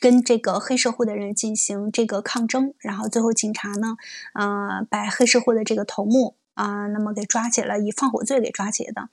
[0.00, 2.74] 跟这个黑社会的人进行这个抗争。
[2.78, 3.96] 然后最后警察呢，
[4.34, 6.36] 呃，把黑社会的这个头目。
[6.54, 9.08] 啊，那么给抓起来，以放火罪给抓起来的，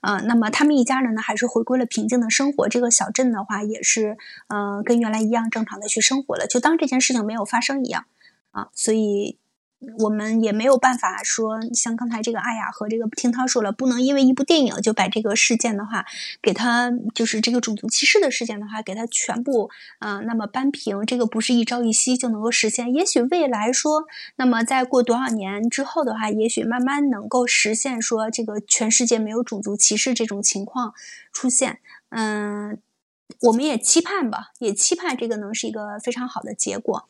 [0.00, 2.68] 啊，那么他们一家人呢，还是回归了平静的生活。
[2.68, 4.16] 这个小镇的话，也是，
[4.48, 8.06] 嗯，跟原来一样正常的去生活了，就当这件事情没有发生一样，
[8.52, 9.38] 啊，所以
[9.98, 16.06] 我们也没有办法说，像刚才这个阿雅和这个听涛说了，不能因为一部电影就把这个事件的话，
[16.40, 19.70] 给他就是这个种族歧视的事件的话，给他全部
[20.00, 22.92] 嗯，那么扳平，这个不是一朝一夕就能够实现。
[22.92, 24.04] 也许未来说，
[24.36, 30.94] 那么再过多少年之后的话，也许慢慢能够实现说，这个全世界没有种族歧视这种情况
[31.30, 31.80] 出现。
[32.08, 32.78] 嗯，
[33.42, 37.06] 我们也期盼吧，也期盼这个能是一个非常好的结果。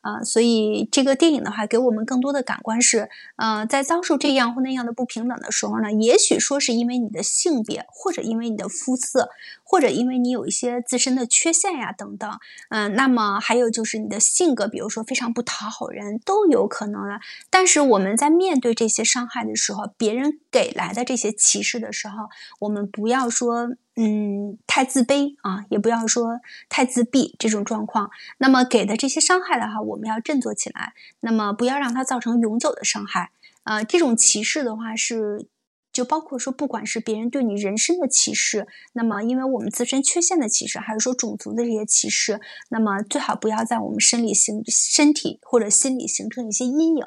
[0.00, 9.28] 啊，所以这个电影的话，给我们更多的感官是，呃，在遭受这样或那样的不平等的时候呢，也许说是因为你的性别，或者因为你的肤色，
[9.62, 12.30] 或者因为你有一些自身的缺陷呀等等，
[12.70, 17.20] 嗯，那么还有就是你的性格，比如说非常不讨好人，都有可能啊。
[17.50, 22.28] 但是我们在面对这些伤害的时候，别人给来的这些歧视的时候，
[22.60, 23.76] 我们不要说。
[23.96, 26.40] 嗯，太自卑啊，也不要说
[26.70, 28.10] 太自闭这种状况。
[28.38, 30.94] 那么给的这些伤害的话，我们要振作起来。
[31.20, 33.30] 那么不要让它造成永久的伤害。
[33.64, 35.46] 呃，这种歧视的话是。
[35.92, 47.04] 就包括说，不管是别人对你人身的歧视，那么因为我们自身缺陷的歧视，还是说种族的这些歧视，那么最好不要在我们生理形身体或者心理形成一些阴影。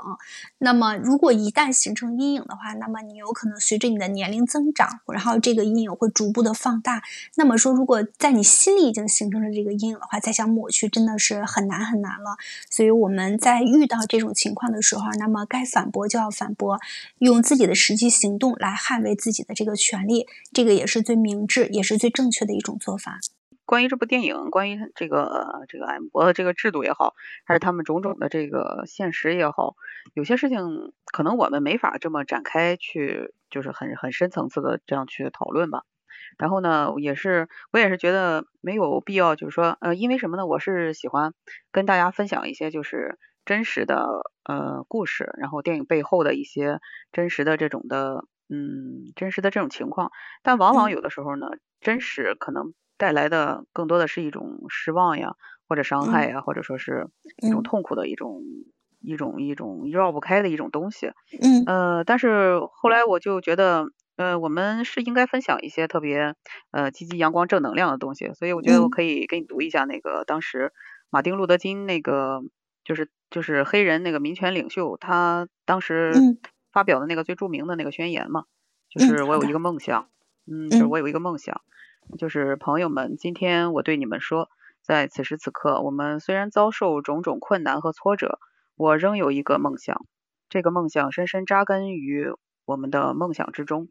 [0.57, 7.01] 那么如果一旦形成阴影的话，那么你有可能随着你的年龄增长，然后这个阴影会逐步的放大。
[7.35, 12.37] 那么说，如果在你心里已经形成了这个阴影的话，再想抹去真的是很难很难了。
[12.69, 16.79] 所以我们在遇到这种情况的时候，那么该反驳就要反驳，
[17.19, 18.72] 用自己的实际行动来。
[18.73, 23.19] 捍卫自己的这个权利，这个也是最明智，也是最正确的一种做法。
[23.65, 27.13] 关于这部电影，关于这个这个 M 国的这个制度也好，
[27.45, 29.75] 还是他们种种的这个现实也好，
[30.13, 35.83] 有些事情可能我们没法这么展开去，就是很很深层次的这样去讨论吧。
[36.37, 40.45] 然后呢，也是我也是觉得没有必要，就是说，呃，因为什么呢？
[40.45, 41.33] 我是喜欢
[41.71, 44.05] 跟大家分享一些就是真实的
[44.43, 46.81] 呃故事，然后电影背后的一些
[47.13, 48.25] 真实的这种的。
[48.53, 50.11] 嗯，真实的这种情况，
[50.43, 51.47] 但往往有的时候呢，
[51.81, 55.33] 真实可能带来的更多的是一种失望呀，
[55.67, 57.07] 或者伤害呀，或者说是
[57.41, 58.41] 一种痛苦的一种
[59.01, 61.07] 一种一种绕不开的一种东西。
[61.41, 63.85] 嗯，呃，但是后来我就觉得，
[64.17, 66.35] 呃，我们是应该分享一些特别
[66.71, 70.71] 呃积极、阳光、正能量的东西，所以我觉得我可以给你读一下那个当时
[71.09, 72.41] 马丁·路德·金那个
[72.83, 76.25] 就是就是黑人那个民权领袖，他当时。
[76.73, 78.45] 发表的那个最著名的那个宣言嘛，
[78.89, 80.09] 就是我有一个梦想，
[80.51, 81.61] 嗯，就是我有一个梦想，
[82.17, 84.49] 就是朋友们，今天我对你们说，
[84.81, 88.39] 在此时此刻，我们虽然遭受种种困难和挫折，
[88.75, 90.05] 我仍有一个梦想，
[90.49, 92.33] 这个梦想深深扎根于
[92.65, 93.89] 我们的梦想之中。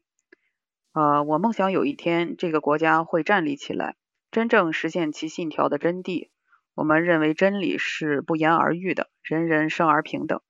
[0.93, 3.95] 呃，我梦想有一天这个国家会站立起来，
[4.33, 6.31] 真正实现其信条的真谛。
[6.75, 10.41] 我们认为真理是不言而喻的，人人生而平等。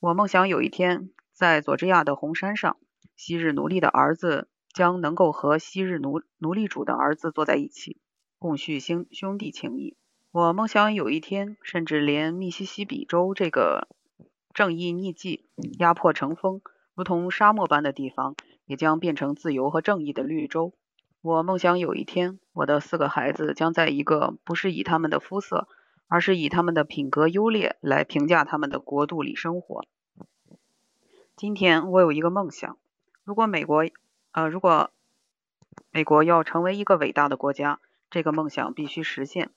[0.00, 1.10] 我梦想有一天。
[1.38, 2.78] 在佐治亚的红山上，
[3.14, 8.00] 昔日奴隶的儿子将能够和昔日奴奴隶主的儿子坐在一起，
[8.40, 9.96] 共叙兄兄弟情谊。
[10.32, 13.86] 我梦想有一天，甚至连密西西比州这个
[14.52, 16.60] 正义逆迹、压迫成风、
[16.96, 18.34] 如同沙漠般的地方，
[18.66, 20.74] 也将变成自由和正义的绿洲。
[21.22, 25.68] 我梦想有一天，我的四个孩子将在一个不是以他们的肤色，
[26.08, 29.84] 而是以他们的品格优劣来评价他们的国度里生活。
[31.38, 32.78] 今天我有一个梦想，
[33.22, 33.84] 如果美国，
[34.32, 34.90] 呃，如果
[35.92, 37.78] 美国要成为一个伟大的国家，
[38.10, 39.50] 这个梦想必须实现。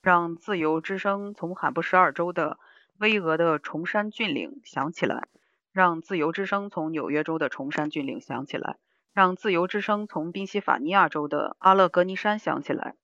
[0.00, 2.58] 让自由之声从罕布什尔州的
[2.96, 5.28] 巍峨的崇山峻岭响起来，
[5.72, 8.78] 让自由之声从纽约州的崇山峻岭响起来，
[9.12, 12.94] 让自由之声从宾夕法尼亚州的阿勒格尼山响起来，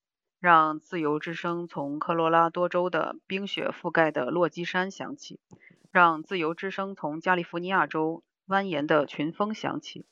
[0.43, 5.39] 让自由之声从科罗拉多州的冰雪覆盖的落基山响起。
[5.93, 10.05] 让自由之声从加利福尼亚州蜿蜒的群峰响起。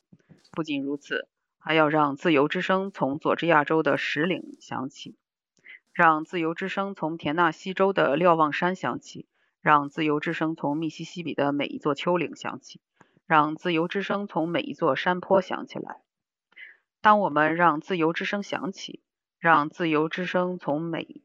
[0.53, 1.27] 不仅如此，
[1.59, 5.17] 还要让自由之声从佐治亚州的石岭响起，
[5.93, 9.27] 让自由之声从田纳西州的瞭望山响起，
[9.61, 12.81] 让自由之声从密西西比的每一座丘陵响起，
[13.27, 16.03] 让自由之声从每一座山坡响起来。
[17.01, 19.01] 当我们让自由之声响起，
[19.41, 21.23] 让自由之声从每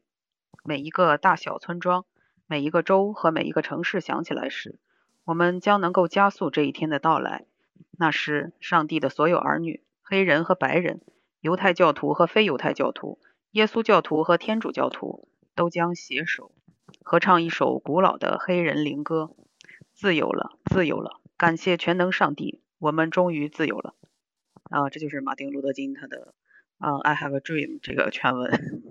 [0.64, 2.04] 每一个大小村庄。
[2.48, 4.78] 每一个州和每一个城市响起来时，
[5.24, 7.44] 我们将能够加速这一天的到来。
[7.98, 11.00] 那时，上帝的所有儿女，黑人和白人，
[11.40, 13.18] 犹太教徒和非犹太教徒，
[13.50, 16.52] 耶稣教徒和天主教徒，都将携手
[17.02, 19.34] 合唱一首古老的黑人灵歌
[19.92, 21.20] ：“自由了，自由了！
[21.36, 23.96] 感谢全能上帝，我们终于自由了。”
[24.70, 26.32] 啊，这就是马丁·路德·金他的
[26.78, 28.82] 啊《I Have a Dream》这个全文。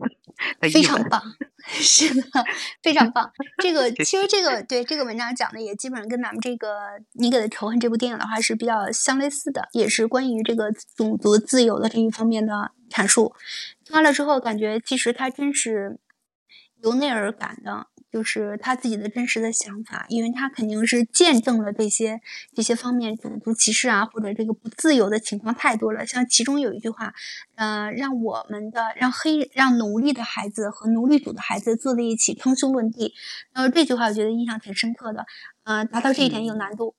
[0.60, 1.22] 非常棒，
[1.64, 2.22] 是的，
[2.84, 3.32] 非常棒。
[3.60, 6.78] 这个 其实这个对这个文章讲的也基本上跟咱们这个
[7.14, 13.34] 你给的仇恨这部电影的话是比较相类似的，也是关于这个种族自由的这一方面的阐述。
[13.86, 15.98] 听完了之后，感觉其实它真是
[16.84, 17.88] 由内而感的。
[18.16, 22.22] 就是他自己的真实的想法，因为他肯定是见证了这些
[22.54, 26.06] 这些方面种族歧视啊，或者这个不自由的情况太多了。
[26.06, 27.14] 像其中有一句话，
[27.56, 33.14] 呃，让我们的让黑让奴隶的孩子和奴隶主的孩子坐在一起称兄论弟，
[33.52, 35.26] 然后这句话我觉得印象挺深刻的。
[35.66, 36.96] 呃，达到这一点有难度。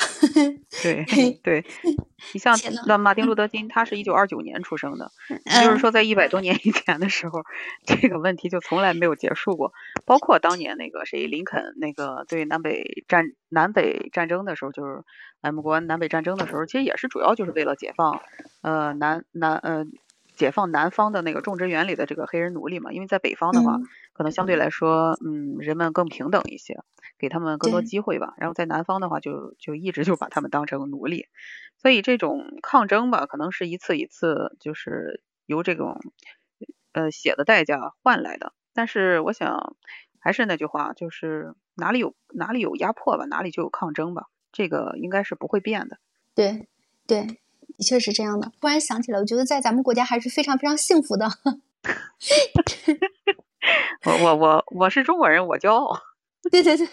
[0.82, 1.04] 对
[1.42, 1.64] 对，
[2.32, 7.42] 你像那马丁路德金，他是一九二九年出生的，也就是说在一百多年以前的时候，
[7.84, 9.72] 这个问题就从来没有结束过。
[10.04, 15.02] 包括当年那个谁林肯那个对南北战南北战争的时候，就是
[15.42, 18.20] 美国南北战争的时候，其实也是主要就是为了解放
[18.62, 19.84] 呃南南呃
[20.40, 23.78] 解放南方的那个种植园里的这个黑人奴隶嘛，因为在北方的话，
[24.14, 26.80] 可能相对来说嗯人们更平等一些。
[27.18, 31.26] 给他们更多机会吧，然后在南方的话，就就一直就把他们当成奴隶，
[31.76, 36.00] 所以这种抗争吧，可能是一次一次就是由这种
[36.92, 38.54] 呃血的代价换来的。
[38.72, 39.76] 但是我想
[40.18, 45.98] 还是那句话，就是哪里有哪里有压迫吧，哪里就有抗争吧，这个应该是不会变的。
[46.34, 46.68] 对
[47.06, 47.39] 对，
[47.76, 48.52] 的确是这样的。
[48.60, 51.28] 突然想起来，我觉得在咱们国家还是非常非常幸福的。
[54.04, 55.98] 我我我我是中国人，我骄傲。
[56.50, 56.86] 对对对，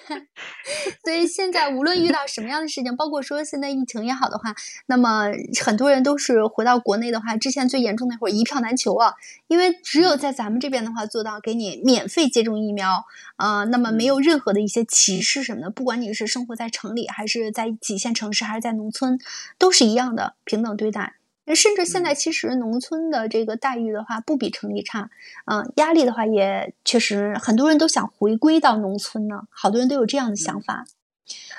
[1.04, 4.54] 所以现在无论遇到什么样的事情，包括说现在疫情也好的话，
[4.88, 5.32] 那么
[5.64, 9.14] 很多人都是回到国内的话，之前最严重那会儿一票难求啊，
[9.48, 13.06] 因为只有在咱们这边的话做到给你免费接种疫苗，
[13.38, 19.18] 呃，那么没有任何的一些歧视什么的，不管你是生活在城里还是在几线城市还是在农村，
[19.58, 21.17] 都是一样的平等对待。
[21.56, 25.10] 甚至现在其实农村的这个待遇的话不比城里差，
[25.46, 30.86] 嗯，压力的话也确实很多人都想回归到农村呢，好多人都有这样的想法，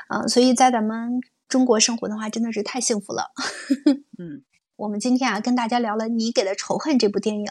[0.08, 3.32] 嗯，所以在咱们中国生活的话真的是太幸福了，
[4.18, 4.42] 嗯。
[4.78, 7.48] 我们今天啊，跟大家聊了《你给的仇恨》这部电影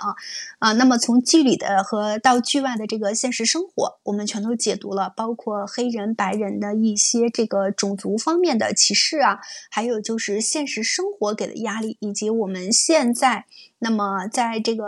[0.59, 13.45] 啊，那么从剧里的和到剧外的这个现实生活，我们全都解读了，包括黑人、白人的一些这个种族方面的歧视啊，还有就是现实生活给的压力，以及我们现在。
[13.79, 14.85] 那么，在这个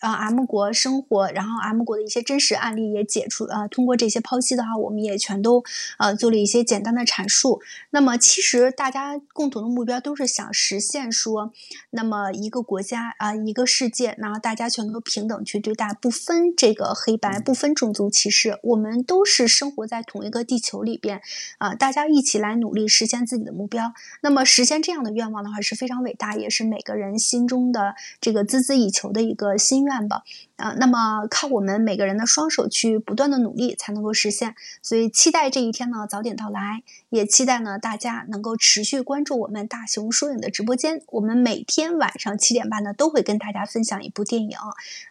[0.00, 5.62] 呃 M 国生活，然后 M 国的一些真实案例也解出呃，通过这些剖析的话，我们也全都
[5.98, 7.60] 呃做了一些简单的阐述。
[7.90, 11.52] 那么，其实大家共同的目标都是想实现说，
[11.90, 21.20] 那么一个国家啊，一个世界，然后大家全都平等去对待，不分这个黑白，不分种族歧视，我们都是生活在同一个地球里边
[21.58, 23.92] 啊，大家一起来努力实现自己的目标。
[24.22, 28.29] 那么，实现这样的愿望的话是非常伟大，也是每个人心中的这。
[28.30, 30.22] 这个孜孜以求的一个心愿吧，
[30.54, 44.56] 啊，那么靠我们每个人的双手去不断的努力才能够实现，所以期待这一天呢早点到来，也期待呢大家能够持续关注我们大熊书影的直播间，我们每天晚上七点半呢都会跟大家分享一部电影，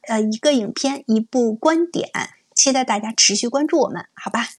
[0.08, 2.10] 呃，一个影片，一部观点，
[2.56, 4.52] 期待大家持续关注我们，好吧？